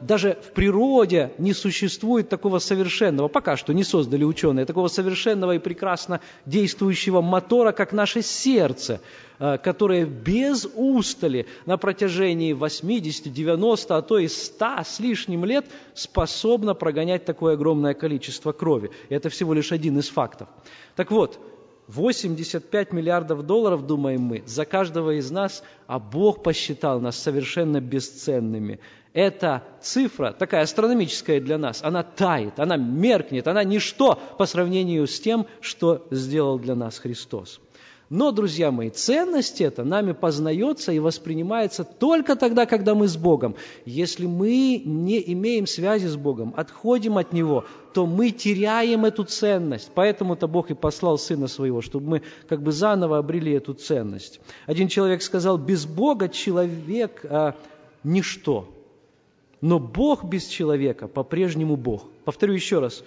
даже 0.01 0.39
в 0.43 0.53
природе 0.53 1.33
не 1.39 1.53
существует 1.53 2.29
такого 2.29 2.61
совершенного, 2.61 3.29
пока 3.29 3.57
что 3.57 3.75
не 3.75 3.85
создали 3.85 4.25
ученые, 4.25 4.65
такого 4.65 4.89
совершенного 4.89 5.57
и 5.57 5.59
прекрасно 5.59 6.21
действующего 6.47 7.21
мотора, 7.21 7.73
как 7.73 7.93
наше 7.93 8.23
сердце, 8.23 9.01
э, 9.39 9.59
которое 9.59 10.07
без 10.07 10.67
устали 10.75 11.47
на 11.67 11.77
протяжении 11.77 12.53
80, 12.53 13.33
90, 13.33 13.97
а 13.97 14.03
то 14.03 14.19
и 14.19 14.29
100 14.29 14.67
с 14.85 15.01
лишним 15.01 15.45
лет 15.45 15.67
способно 15.95 16.75
прогонять 16.75 17.25
такое 17.25 17.55
огромное 17.55 17.95
количество 17.95 18.53
крови. 18.53 18.91
И 19.11 19.15
это 19.15 19.29
всего 19.29 19.53
лишь 19.53 19.73
один 19.73 19.99
из 19.99 20.09
фактов. 20.09 20.49
Так 20.95 21.11
вот, 21.11 21.39
85 21.89 22.93
миллиардов 22.93 23.47
долларов, 23.47 23.87
думаем 23.87 24.23
мы, 24.23 24.43
за 24.47 24.65
каждого 24.65 25.19
из 25.19 25.31
нас, 25.31 25.63
а 25.87 25.99
Бог 25.99 26.43
посчитал 26.43 27.01
нас 27.01 27.17
совершенно 27.17 27.81
бесценными 27.81 28.81
эта 29.17 29.63
цифра, 29.81 30.33
такая 30.39 30.63
астрономическая 30.63 31.41
для 31.41 31.57
нас, 31.57 31.81
она 31.83 32.03
тает, 32.03 32.61
она 32.61 32.77
меркнет, 32.77 33.49
она 33.49 33.65
ничто 33.65 34.21
по 34.37 34.45
сравнению 34.45 35.07
с 35.07 35.19
тем, 35.19 35.47
что 35.63 36.07
сделал 36.11 36.59
для 36.59 36.75
нас 36.75 36.99
Христос. 36.99 37.59
Но, 38.09 38.31
друзья 38.31 38.71
мои, 38.71 38.91
ценность 38.91 39.61
эта 39.61 39.83
нами 39.83 40.13
познается 40.13 40.93
и 40.93 41.01
воспринимается 41.01 41.83
только 41.83 42.37
тогда, 42.37 42.65
когда 42.65 42.95
мы 42.95 43.09
с 43.09 43.17
Богом. 43.17 43.57
Если 43.85 44.27
мы 44.27 44.81
не 44.85 45.21
имеем 45.33 45.67
связи 45.67 46.07
с 46.07 46.15
Богом, 46.15 46.55
отходим 46.57 47.19
от 47.19 47.33
Него, 47.33 47.65
то 47.95 48.07
мы 48.07 48.31
теряем 48.31 49.05
эту 49.05 49.25
ценность. 49.25 49.91
Поэтому-то 49.93 50.47
Бог 50.47 50.71
и 50.71 50.75
послал 50.75 51.19
Сына 51.19 51.49
Своего, 51.49 51.83
чтобы 51.83 52.09
мы 52.09 52.23
как 52.49 52.63
бы 52.63 52.71
заново 52.71 53.19
обрели 53.19 53.53
эту 53.53 53.75
ценность. 53.75 54.41
Один 54.67 54.87
человек 54.87 55.21
сказал, 55.23 55.59
без 55.59 55.85
Бога 55.85 56.29
человек 56.29 57.23
а,– 57.25 57.57
ничто. 58.05 58.69
Но 59.61 59.79
Бог 59.79 60.25
без 60.25 60.47
человека 60.47 61.09
по-прежнему 61.09 61.77
Бог. 61.77 62.05
Повторю 62.25 62.55
еще 62.55 62.79
раз. 62.79 63.03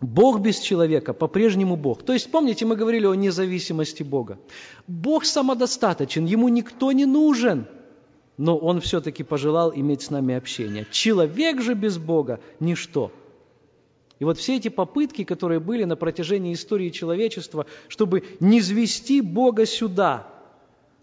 Бог 0.00 0.40
без 0.40 0.58
человека 0.58 1.14
по-прежнему 1.14 1.76
Бог. 1.76 2.02
То 2.02 2.12
есть, 2.12 2.30
помните, 2.30 2.66
мы 2.66 2.76
говорили 2.76 3.06
о 3.06 3.14
независимости 3.14 4.02
Бога. 4.02 4.38
Бог 4.86 5.24
самодостаточен, 5.24 6.26
Ему 6.26 6.48
никто 6.48 6.92
не 6.92 7.06
нужен, 7.06 7.66
но 8.36 8.58
Он 8.58 8.80
все-таки 8.80 9.22
пожелал 9.22 9.72
иметь 9.74 10.02
с 10.02 10.10
нами 10.10 10.34
общение. 10.34 10.86
Человек 10.90 11.62
же 11.62 11.74
без 11.74 11.96
Бога– 11.96 12.40
ничто. 12.60 13.10
И 14.18 14.24
вот 14.24 14.38
все 14.38 14.56
эти 14.56 14.68
попытки, 14.68 15.24
которые 15.24 15.60
были 15.60 15.84
на 15.84 15.96
протяжении 15.96 16.52
истории 16.52 16.90
человечества, 16.90 17.66
чтобы 17.88 18.24
не 18.40 18.60
звести 18.60 19.20
Бога 19.20 19.66
сюда, 19.66 20.26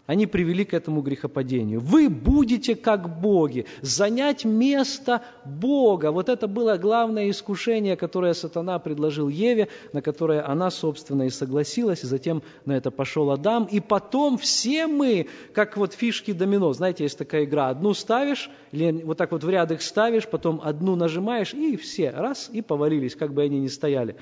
они 0.06 0.26
привели 0.26 0.64
к 0.64 0.74
этому 0.74 1.00
грехопадению. 1.00 1.80
Вы 1.80 2.10
будете 2.10 2.76
как 2.76 3.20
боги, 3.20 3.66
занять 3.80 4.44
место 4.44 5.22
Бога. 5.44 6.10
Вот 6.10 6.28
это 6.28 6.46
было 6.46 6.76
главное 6.76 7.30
искушение, 7.30 7.96
которое 7.96 8.34
сатана 8.34 8.78
предложил 8.78 9.28
Еве, 9.28 9.68
на 9.92 10.02
которое 10.02 10.46
она, 10.46 10.70
собственно, 10.70 11.22
и 11.22 11.30
согласилась, 11.30 12.04
и 12.04 12.06
затем 12.06 12.42
на 12.66 12.72
это 12.72 12.90
пошел 12.90 13.30
Адам. 13.30 13.64
И 13.64 13.80
потом 13.80 14.36
все 14.36 14.86
мы, 14.86 15.28
как 15.54 15.76
вот 15.78 15.94
фишки 15.94 16.32
домино, 16.32 16.72
знаете, 16.74 17.04
есть 17.04 17.16
такая 17.16 17.44
игра, 17.44 17.70
одну 17.70 17.94
ставишь, 17.94 18.50
или 18.72 19.02
вот 19.02 19.16
так 19.16 19.32
вот 19.32 19.42
в 19.42 19.48
ряд 19.48 19.72
их 19.72 19.80
ставишь, 19.80 20.28
потом 20.28 20.60
одну 20.62 20.96
нажимаешь, 20.96 21.54
и 21.54 21.76
все, 21.76 22.10
раз, 22.10 22.50
и 22.52 22.60
повалились, 22.60 23.14
как 23.14 23.32
бы 23.32 23.42
они 23.42 23.58
ни 23.58 23.68
стояли. 23.68 24.16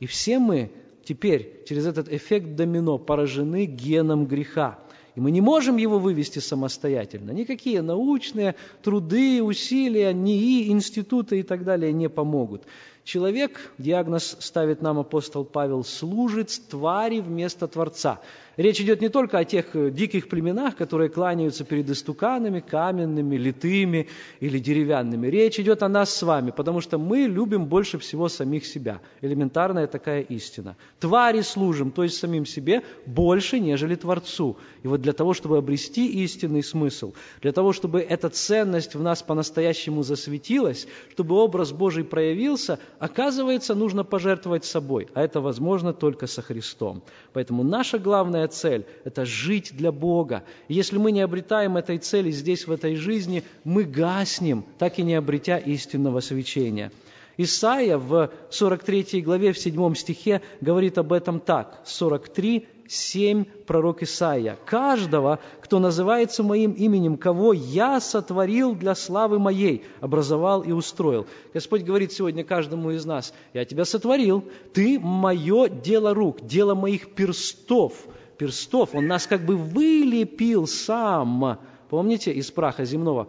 И 0.00 0.06
все 0.06 0.38
мы 0.40 0.72
теперь 1.04 1.62
через 1.66 1.86
этот 1.86 2.12
эффект 2.12 2.56
домино 2.56 2.98
поражены 2.98 3.66
геном 3.66 4.26
греха. 4.26 4.78
И 5.18 5.20
мы 5.20 5.32
не 5.32 5.40
можем 5.40 5.78
его 5.78 5.98
вывести 5.98 6.38
самостоятельно. 6.38 7.32
Никакие 7.32 7.82
научные 7.82 8.54
труды, 8.84 9.42
усилия, 9.42 10.12
НИИ, 10.12 10.70
институты 10.70 11.40
и 11.40 11.42
так 11.42 11.64
далее 11.64 11.92
не 11.92 12.08
помогут. 12.08 12.62
Человек, 13.02 13.72
диагноз 13.78 14.36
ставит 14.38 14.80
нам 14.80 15.00
апостол 15.00 15.44
Павел, 15.44 15.82
служит 15.82 16.56
твари 16.70 17.18
вместо 17.18 17.66
Творца. 17.66 18.20
Речь 18.58 18.80
идет 18.80 19.00
не 19.00 19.08
только 19.08 19.38
о 19.38 19.44
тех 19.44 19.66
э, 19.76 19.90
диких 19.92 20.28
племенах, 20.28 20.74
которые 20.74 21.10
кланяются 21.10 21.64
перед 21.64 21.88
истуканами, 21.90 22.58
каменными, 22.58 23.36
литыми 23.36 24.08
или 24.40 24.58
деревянными. 24.58 25.28
Речь 25.28 25.60
идет 25.60 25.84
о 25.84 25.88
нас 25.88 26.12
с 26.12 26.24
вами, 26.24 26.50
потому 26.50 26.80
что 26.80 26.98
мы 26.98 27.18
любим 27.18 27.66
больше 27.66 28.00
всего 28.00 28.28
самих 28.28 28.66
себя. 28.66 29.00
Элементарная 29.20 29.86
такая 29.86 30.22
истина. 30.22 30.76
Твари 30.98 31.42
служим, 31.42 31.92
то 31.92 32.02
есть 32.02 32.16
самим 32.16 32.44
себе, 32.44 32.82
больше, 33.06 33.60
нежели 33.60 33.94
Творцу. 33.94 34.56
И 34.82 34.88
вот 34.88 35.02
для 35.02 35.12
того, 35.12 35.34
чтобы 35.34 35.58
обрести 35.58 36.24
истинный 36.24 36.64
смысл, 36.64 37.12
для 37.40 37.52
того, 37.52 37.72
чтобы 37.72 38.00
эта 38.00 38.28
ценность 38.28 38.96
в 38.96 39.00
нас 39.00 39.22
по-настоящему 39.22 40.02
засветилась, 40.02 40.88
чтобы 41.12 41.36
образ 41.36 41.70
Божий 41.70 42.02
проявился, 42.02 42.80
оказывается, 42.98 43.76
нужно 43.76 44.02
пожертвовать 44.02 44.64
собой. 44.64 45.06
А 45.14 45.22
это 45.22 45.40
возможно 45.40 45.92
только 45.92 46.26
со 46.26 46.42
Христом. 46.42 47.04
Поэтому 47.32 47.62
наша 47.62 48.00
главная 48.00 48.47
цель– 48.48 48.84
это 49.04 49.24
жить 49.24 49.72
для 49.74 49.92
Бога. 49.92 50.42
И 50.66 50.74
если 50.74 50.98
мы 50.98 51.12
не 51.12 51.20
обретаем 51.20 51.76
этой 51.76 51.98
цели 51.98 52.30
здесь, 52.30 52.66
в 52.66 52.72
этой 52.72 52.96
жизни, 52.96 53.44
мы 53.64 53.84
гаснем, 53.84 54.64
так 54.78 54.98
и 54.98 55.02
не 55.02 55.14
обретя 55.14 55.58
истинного 55.58 56.20
свечения. 56.20 56.90
Исаия 57.38 57.98
в 57.98 58.30
43 58.50 59.22
главе, 59.22 59.52
в 59.52 59.58
7 59.58 59.94
стихе 59.94 60.42
говорит 60.60 60.98
об 60.98 61.12
этом 61.12 61.38
так. 61.38 61.80
43, 61.84 62.66
7, 62.88 63.44
пророк 63.44 64.02
Исаия. 64.02 64.58
«Каждого, 64.64 65.38
кто 65.60 65.78
называется 65.78 66.42
моим 66.42 66.72
именем, 66.72 67.16
кого 67.16 67.52
я 67.52 68.00
сотворил 68.00 68.74
для 68.74 68.96
славы 68.96 69.38
моей, 69.38 69.84
образовал 70.00 70.62
и 70.62 70.72
устроил». 70.72 71.26
Господь 71.54 71.82
говорит 71.82 72.12
сегодня 72.12 72.42
каждому 72.42 72.90
из 72.90 73.04
нас, 73.04 73.32
«Я 73.52 73.64
тебя 73.64 73.84
сотворил, 73.84 74.44
ты 74.72 74.98
мое 74.98 75.68
дело 75.68 76.14
рук, 76.14 76.40
дело 76.44 76.74
моих 76.74 77.14
перстов, 77.14 77.92
перстов, 78.38 78.94
Он 78.94 79.06
нас 79.06 79.26
как 79.26 79.44
бы 79.44 79.56
вылепил 79.56 80.66
сам, 80.66 81.58
помните, 81.90 82.32
из 82.32 82.50
праха 82.50 82.84
земного. 82.84 83.28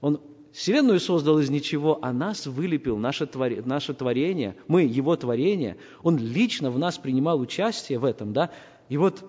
Он 0.00 0.20
Вселенную 0.52 0.98
создал 0.98 1.38
из 1.38 1.48
ничего, 1.48 1.98
а 2.02 2.12
нас 2.12 2.46
вылепил, 2.46 2.96
наше, 2.96 3.26
твор... 3.26 3.50
наше 3.64 3.94
творение, 3.94 4.56
мы 4.66 4.82
Его 4.82 5.16
творение. 5.16 5.76
Он 6.02 6.18
лично 6.18 6.70
в 6.70 6.78
нас 6.78 6.98
принимал 6.98 7.40
участие 7.40 7.98
в 7.98 8.04
этом, 8.04 8.32
да? 8.32 8.50
И 8.88 8.96
вот 8.96 9.24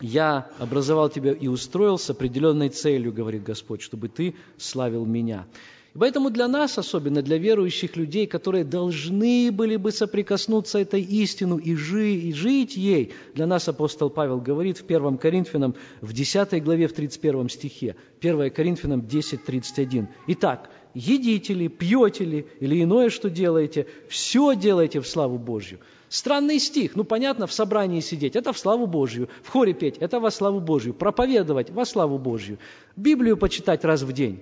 я 0.00 0.50
образовал 0.58 1.10
тебя 1.10 1.32
и 1.32 1.46
устроил 1.46 1.98
с 1.98 2.08
определенной 2.08 2.70
целью, 2.70 3.12
говорит 3.12 3.42
Господь, 3.42 3.82
чтобы 3.82 4.08
ты 4.08 4.34
славил 4.56 5.04
меня. 5.04 5.46
И 5.92 5.98
поэтому 5.98 6.30
для 6.30 6.46
нас, 6.46 6.78
особенно 6.78 7.20
для 7.20 7.36
верующих 7.36 7.96
людей, 7.96 8.26
которые 8.26 8.62
должны 8.64 9.50
были 9.50 9.74
бы 9.74 9.90
соприкоснуться 9.90 10.78
этой 10.78 11.02
истину 11.02 11.56
и, 11.56 11.74
жи, 11.74 12.12
и 12.12 12.32
жить 12.32 12.76
ей, 12.76 13.12
для 13.34 13.46
нас 13.48 13.68
апостол 13.68 14.08
Павел 14.08 14.40
говорит 14.40 14.78
в 14.78 14.84
1 14.84 15.18
Коринфянам 15.18 15.74
в 16.00 16.12
10 16.12 16.62
главе 16.62 16.86
в 16.86 16.92
31 16.92 17.48
стихе, 17.48 17.96
1 18.20 18.50
Коринфянам 18.52 19.04
10, 19.04 19.44
31. 19.44 20.08
Итак, 20.28 20.70
едите 20.94 21.54
ли, 21.54 21.68
пьете 21.68 22.24
ли 22.24 22.46
или 22.60 22.84
иное, 22.84 23.10
что 23.10 23.28
делаете, 23.28 23.88
все 24.08 24.54
делайте 24.54 25.00
в 25.00 25.08
славу 25.08 25.38
Божью. 25.38 25.80
Странный 26.08 26.60
стих, 26.60 26.94
ну 26.94 27.02
понятно, 27.02 27.48
в 27.48 27.52
собрании 27.52 28.00
сидеть, 28.00 28.36
это 28.36 28.52
в 28.52 28.58
славу 28.58 28.86
Божью, 28.86 29.28
в 29.42 29.48
хоре 29.48 29.74
петь, 29.74 29.96
это 29.98 30.20
во 30.20 30.30
славу 30.30 30.60
Божью, 30.60 30.94
проповедовать 30.94 31.70
во 31.70 31.84
славу 31.84 32.18
Божью, 32.18 32.58
Библию 32.96 33.36
почитать 33.36 33.84
раз 33.84 34.02
в 34.02 34.12
день, 34.12 34.40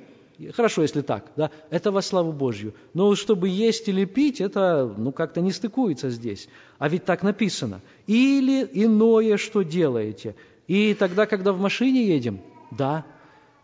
Хорошо, 0.53 0.83
если 0.83 1.01
так, 1.01 1.33
да, 1.37 1.51
это 1.71 1.91
во 1.91 2.01
славу 2.01 2.33
Божью. 2.33 2.75
Но 2.95 3.15
чтобы 3.17 3.49
есть 3.49 3.89
или 3.89 4.05
пить, 4.05 4.41
это 4.41 4.93
ну, 4.97 5.11
как-то 5.11 5.41
не 5.41 5.51
стыкуется 5.51 6.11
здесь. 6.11 6.49
А 6.79 6.89
ведь 6.89 7.05
так 7.05 7.25
написано. 7.25 7.81
Или 8.07 8.69
иное, 8.73 9.37
что 9.37 9.63
делаете. 9.63 10.37
И 10.69 10.95
тогда, 10.95 11.27
когда 11.27 11.53
в 11.53 11.61
машине 11.61 12.07
едем, 12.07 12.41
да. 12.71 13.05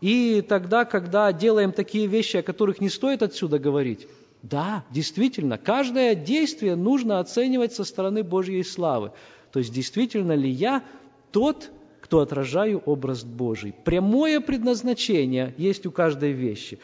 И 0.01 0.41
тогда, 0.41 0.83
когда 0.83 1.31
делаем 1.31 1.71
такие 1.71 2.07
вещи, 2.07 2.37
о 2.37 2.43
которых 2.43 2.81
не 2.81 2.89
стоит 2.89 3.23
отсюда 3.23 3.57
говорить, 3.57 4.07
да, 4.41 4.83
действительно, 4.91 5.57
каждое 5.57 6.13
действие 6.13 6.75
нужно 6.75 7.19
оценивать 7.19 7.73
со 7.73 7.85
стороны 7.85 8.21
Божьей 8.21 8.63
славы. 8.63 9.11
То 9.51 9.59
есть, 9.59 9.73
действительно 9.73 10.33
ли 10.33 10.49
я 10.49 10.83
тот, 11.31 11.71
кто 12.05 12.19
отражаю 12.19 12.83
образ 12.85 13.23
Божий. 13.23 13.73
Прямое 13.83 14.39
предназначение 14.39 15.55
есть 15.57 15.87
у 15.87 15.91
каждой 15.91 16.33
вещи. 16.33 16.77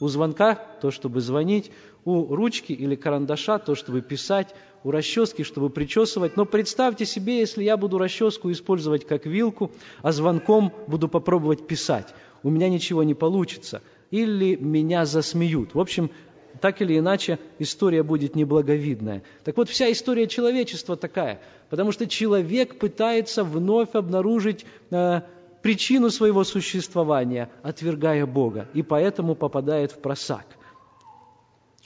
У 0.00 0.08
звонка– 0.08 0.56
то, 0.82 0.90
чтобы 0.90 1.20
звонить, 1.20 1.70
у 2.04 2.34
ручки 2.34 2.72
или 2.72 2.96
карандаша– 2.96 3.58
то, 3.60 3.76
чтобы 3.76 4.00
писать, 4.00 4.52
у 4.82 4.90
расчески, 4.90 5.44
чтобы 5.44 5.70
причесывать. 5.70 6.36
Но 6.36 6.44
представьте 6.44 7.06
себе, 7.06 7.38
если 7.38 7.62
я 7.62 7.76
буду 7.76 7.98
расческу 7.98 8.50
использовать 8.50 9.06
как 9.06 9.26
вилку, 9.26 9.70
а 10.02 10.10
звонком 10.10 10.72
буду 10.88 11.08
попробовать 11.08 11.68
писать. 11.68 12.12
У 12.42 12.50
меня 12.50 12.68
ничего 12.68 13.04
не 13.04 13.14
получится. 13.14 13.80
Или 14.10 14.56
меня 14.56 15.06
засмеют. 15.06 15.74
В 15.74 15.78
общем, 15.78 16.10
так 16.60 16.82
или 16.82 16.98
иначе 16.98 17.38
история 17.58 18.02
будет 18.02 18.34
неблаговидная. 18.36 19.22
Так 19.44 19.56
вот, 19.56 19.68
вся 19.68 19.90
история 19.90 20.26
человечества 20.26 20.96
такая, 20.96 21.40
потому 21.70 21.92
что 21.92 22.06
человек 22.06 22.78
пытается 22.78 23.44
вновь 23.44 23.94
обнаружить 23.94 24.66
э, 24.90 25.22
причину 25.62 26.10
своего 26.10 26.44
существования, 26.44 27.50
отвергая 27.62 28.26
Бога, 28.26 28.68
и 28.74 28.82
поэтому 28.82 29.34
попадает 29.34 29.92
в 29.92 29.98
просак. 29.98 30.46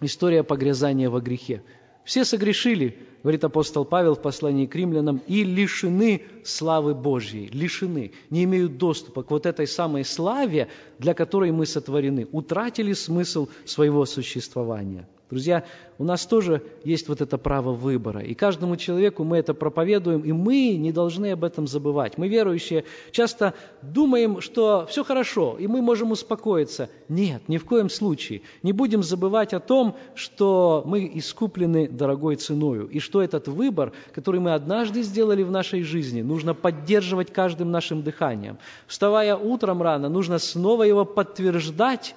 История 0.00 0.42
погрязания 0.42 1.08
во 1.08 1.20
грехе. 1.20 1.62
Все 2.05 2.24
согрешили, 2.24 2.98
говорит 3.22 3.44
апостол 3.44 3.84
Павел 3.84 4.14
в 4.14 4.22
послании 4.22 4.66
к 4.66 4.74
римлянам, 4.74 5.22
и 5.28 5.44
лишены 5.44 6.22
славы 6.44 6.94
Божьей, 6.94 7.48
лишены, 7.53 8.12
не 8.30 8.44
имеют 8.44 8.76
доступа 8.76 9.22
к 9.22 9.30
вот 9.30 9.46
этой 9.46 9.66
самой 9.66 10.05
славе, 10.05 10.68
для 10.98 11.14
которой 11.14 11.53
мы 11.53 11.64
сотворены, 11.64 12.26
утратили 12.32 12.92
смысл 12.92 13.48
своего 13.64 14.05
существования– 14.05 15.09
Друзья, 15.33 15.64
у 15.97 16.05
нас 16.05 16.26
тоже 16.26 16.61
есть 16.85 17.09
вот 17.09 17.22
это 17.22 17.39
право 17.39 17.72
выбора. 17.72 18.20
И 18.20 18.35
каждому 18.35 18.76
человеку 18.76 19.24
мы 19.24 19.39
это 19.39 19.55
проповедуем, 19.55 20.20
и 20.20 20.30
мы 20.30 20.76
не 20.76 20.93
должны 20.93 21.33
об 21.33 21.43
этом 21.43 21.66
забывать. 21.66 22.18
Мы, 22.18 22.28
верующие, 22.28 22.85
часто 23.12 23.55
думаем, 23.80 24.43
что 24.43 24.85
все 24.91 25.03
хорошо, 25.03 25.57
и 25.59 25.66
мы 25.66 25.80
можем 25.80 26.11
успокоиться. 26.11 26.91
Нет, 27.09 27.49
ни 27.49 27.57
в 27.57 27.64
коем 27.64 27.89
случае. 27.89 28.43
Не 28.62 28.74
будем 28.74 29.03
забывать 29.03 29.55
о 29.55 29.61
том, 29.61 29.97
что 30.14 30.83
мы 30.85 31.11
искуплены 31.14 31.89
дорогой 31.89 32.37
ценою, 32.37 32.87
и 32.89 32.99
что 32.99 33.22
этот 33.22 33.49
выбор, 33.49 33.93
который 34.12 34.39
мы 34.39 34.53
однажды 34.53 35.01
сделали 35.01 35.43
в 35.43 35.51
нашей 35.51 35.83
жизни, 35.83 36.20
нужно 36.20 36.53
поддерживать 36.53 37.33
каждым 37.33 37.70
нашим 37.70 38.03
дыханием. 38.03 38.59
Вставая 38.87 39.35
утром 39.35 39.80
рано, 39.80 40.11
нужно 40.11 40.39
снова 40.39 40.83
его 40.83 41.07
подтверждать, 41.07 42.14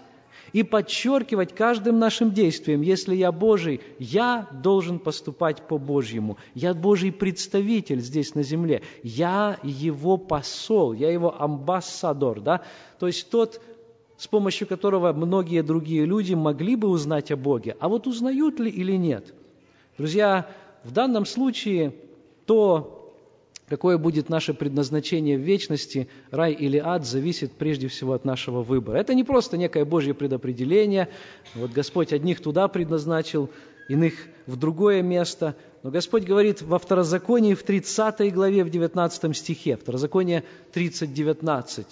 и 0.56 0.64
подчеркивать 0.64 1.54
каждым 1.54 2.00
нашим 2.00 2.32
действием, 2.32 2.80
если 2.80 3.14
я 3.14 3.34
Божий, 3.34 3.82
я 4.00 4.48
должен 4.54 5.00
поступать 5.00 5.68
по-божьему. 5.68 6.38
Я 6.54 6.74
Божий 6.74 7.12
представитель 7.12 8.00
здесь 8.00 8.36
на 8.36 8.42
земле. 8.42 8.82
Я 9.04 9.60
его 9.64 10.16
посол, 10.16 10.94
я 10.94 11.12
его 11.12 11.36
амбассадор. 11.42 12.40
Да? 12.40 12.62
То 13.00 13.08
есть 13.08 13.30
тот, 13.30 13.62
с 14.16 14.28
помощью 14.28 14.66
которого 14.66 15.12
многие 15.12 15.62
другие 15.62 16.06
люди 16.06 16.36
могли 16.36 16.78
бы 16.78 16.88
узнать 16.88 17.32
о 17.32 17.36
Боге. 17.36 17.76
А 17.82 17.90
вот 17.90 18.08
узнают 18.08 18.58
ли 18.58 18.72
или 18.72 18.96
нет? 18.96 19.34
Друзья, 19.98 20.50
в 20.86 20.92
данном 20.92 21.26
случае 21.26 21.94
то, 22.46 23.05
Какое 23.68 23.98
будет 23.98 24.30
наше 24.30 24.54
предназначение 24.54 25.38
в 25.38 25.42
вечности, 25.42 26.08
рай 26.30 26.54
или 26.54 26.78
ад, 26.78 27.04
зависит 27.06 27.52
прежде 27.54 27.88
всего 27.88 28.14
от 28.14 28.24
нашего 28.24 28.62
выбора. 28.62 28.98
Это 28.98 29.16
не 29.16 29.24
просто 29.24 29.58
некое 29.58 29.86
Божье 29.86 30.14
предопределение. 30.14 31.10
Вот 31.56 31.72
Господь 31.72 32.14
одних 32.14 32.42
туда 32.42 32.68
предназначил, 32.68 33.50
иных 33.88 34.14
в 34.46 34.56
другое 34.56 35.02
место. 35.02 35.56
Но 35.82 35.90
Господь 35.90 36.24
говорит 36.24 36.62
во 36.62 36.78
Второзаконии 36.78 37.56
в 37.56 37.64
30 37.64 38.34
главе, 38.34 38.64
в 38.64 38.70
19 38.70 39.36
стихе, 39.36 39.78
Второзаконие 39.78 40.44
30, 40.74 41.14
19. 41.14 41.86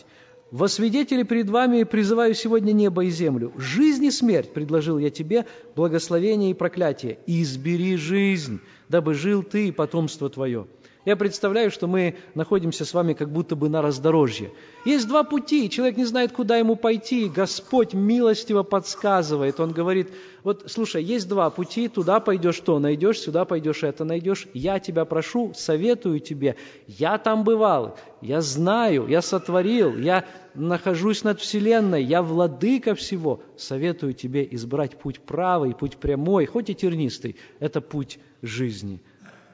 «Во 0.52 0.68
свидетели 0.68 1.24
перед 1.24 1.50
вами 1.50 1.82
призываю 1.82 2.36
сегодня 2.36 2.74
небо 2.74 3.04
и 3.04 3.10
землю. 3.10 3.52
Жизнь 3.58 4.06
и 4.06 4.12
смерть 4.12 4.54
предложил 4.54 5.00
я 5.00 5.10
тебе, 5.10 5.48
благословение 5.76 6.52
и 6.52 6.54
проклятие. 6.54 7.18
Избери 7.26 7.96
жизнь, 7.96 8.60
дабы 8.88 9.16
жил 9.16 9.42
ты 9.42 9.70
и 9.70 9.72
потомство 9.72 10.30
твое». 10.30 10.68
Я 11.06 11.18
представляю, 11.18 11.70
что 11.70 11.86
мы 11.86 12.16
находимся 12.34 12.86
с 12.86 12.94
вами 12.94 13.12
как 13.12 13.30
будто 13.30 13.58
бы 13.58 13.68
на 13.68 13.82
раздорожье. 13.82 14.52
Есть 14.86 15.06
два 15.06 15.26
пути, 15.26 15.70
человек 15.70 15.98
не 15.98 16.06
знает, 16.06 16.32
куда 16.32 16.56
ему 16.56 16.78
пойти. 16.78 17.28
Господь 17.28 17.94
милостиво 17.94 18.64
подсказывает. 18.64 19.60
Он 19.60 19.74
говорит, 19.74 20.14
вот 20.44 20.64
слушай, 20.68 21.04
есть 21.04 21.28
два 21.28 21.50
пути, 21.50 21.90
туда 21.90 22.22
пойдешь 22.22 22.60
то 22.62 22.80
найдешь, 22.80 23.20
сюда 23.20 23.44
пойдешь 23.44 23.84
это 23.84 24.06
найдешь. 24.06 24.48
Я 24.54 24.80
тебя 24.80 25.04
прошу, 25.04 25.52
советую 25.54 26.22
тебе. 26.22 26.56
Я 26.88 27.18
там 27.18 27.44
бывал, 27.44 27.98
я 28.22 28.40
знаю, 28.40 29.06
я 29.08 29.22
сотворил, 29.22 29.98
я 29.98 30.26
нахожусь 30.54 31.26
над 31.26 31.42
Вселенной, 31.42 32.02
я 32.02 32.22
владыка 32.22 32.96
всего. 32.96 33.42
Советую 33.58 34.14
тебе 34.14 34.48
избрать 34.52 34.98
путь 34.98 35.20
правый, 35.20 35.76
путь 35.76 35.98
прямой, 35.98 36.46
хоть 36.46 36.70
и 36.70 36.76
тернистый. 36.76 37.36
Это 37.60 37.82
путь 37.82 38.20
жизни– 38.42 39.02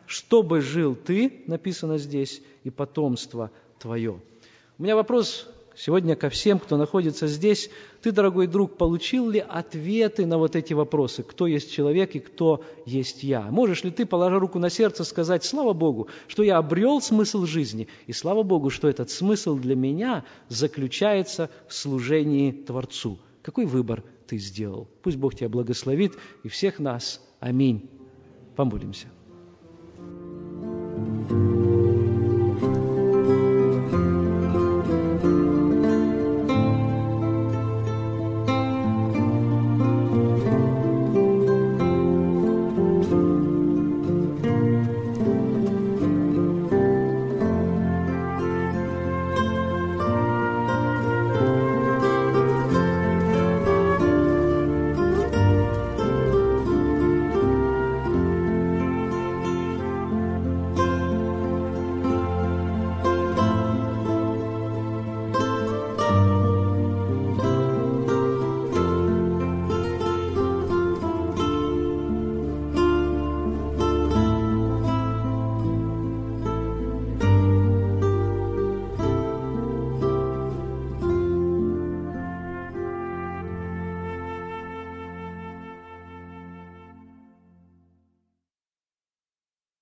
чтобы 0.09 0.61
жил 0.61 0.95
ты, 0.95 1.43
написано 1.45 1.99
здесь, 1.99 2.41
и 2.63 2.71
потомство 2.71 3.51
твое. 3.77 4.19
У 4.79 4.83
меня 4.83 4.95
вопрос 4.95 5.47
сегодня 5.75 6.15
ко 6.15 6.31
всем, 6.31 6.57
кто 6.57 6.77
находится 6.77 7.27
здесь. 7.27 7.69
Ты, 8.01 8.11
дорогой 8.11 8.47
друг, 8.47 8.75
получил 8.75 9.29
ли 9.29 9.39
ответы 9.39 10.25
на 10.25 10.39
вот 10.39 10.55
эти 10.55 10.73
вопросы? 10.73 11.21
Кто 11.21 11.45
есть 11.45 11.71
человек 11.71 12.15
и 12.15 12.19
кто 12.19 12.63
есть 12.87 13.21
я? 13.21 13.41
Можешь 13.51 13.83
ли 13.83 13.91
ты, 13.91 14.07
положа 14.07 14.39
руку 14.39 14.57
на 14.57 14.71
сердце, 14.71 15.03
сказать, 15.03 15.45
слава 15.45 15.73
Богу, 15.73 16.07
что 16.27 16.41
я 16.41 16.57
обрел 16.57 17.01
смысл 17.01 17.45
жизни, 17.45 17.87
и 18.07 18.11
слава 18.11 18.41
Богу, 18.41 18.71
что 18.71 18.89
этот 18.89 19.11
смысл 19.11 19.57
для 19.57 19.75
меня 19.75 20.25
заключается 20.47 21.51
в 21.67 21.75
служении 21.75 22.51
Творцу? 22.51 23.19
Какой 23.43 23.65
выбор 23.65 24.03
ты 24.25 24.39
сделал? 24.39 24.87
Пусть 25.03 25.17
Бог 25.17 25.35
тебя 25.35 25.49
благословит 25.49 26.17
и 26.41 26.47
всех 26.47 26.79
нас. 26.79 27.21
Аминь. 27.39 27.87
Помолимся. 28.55 29.07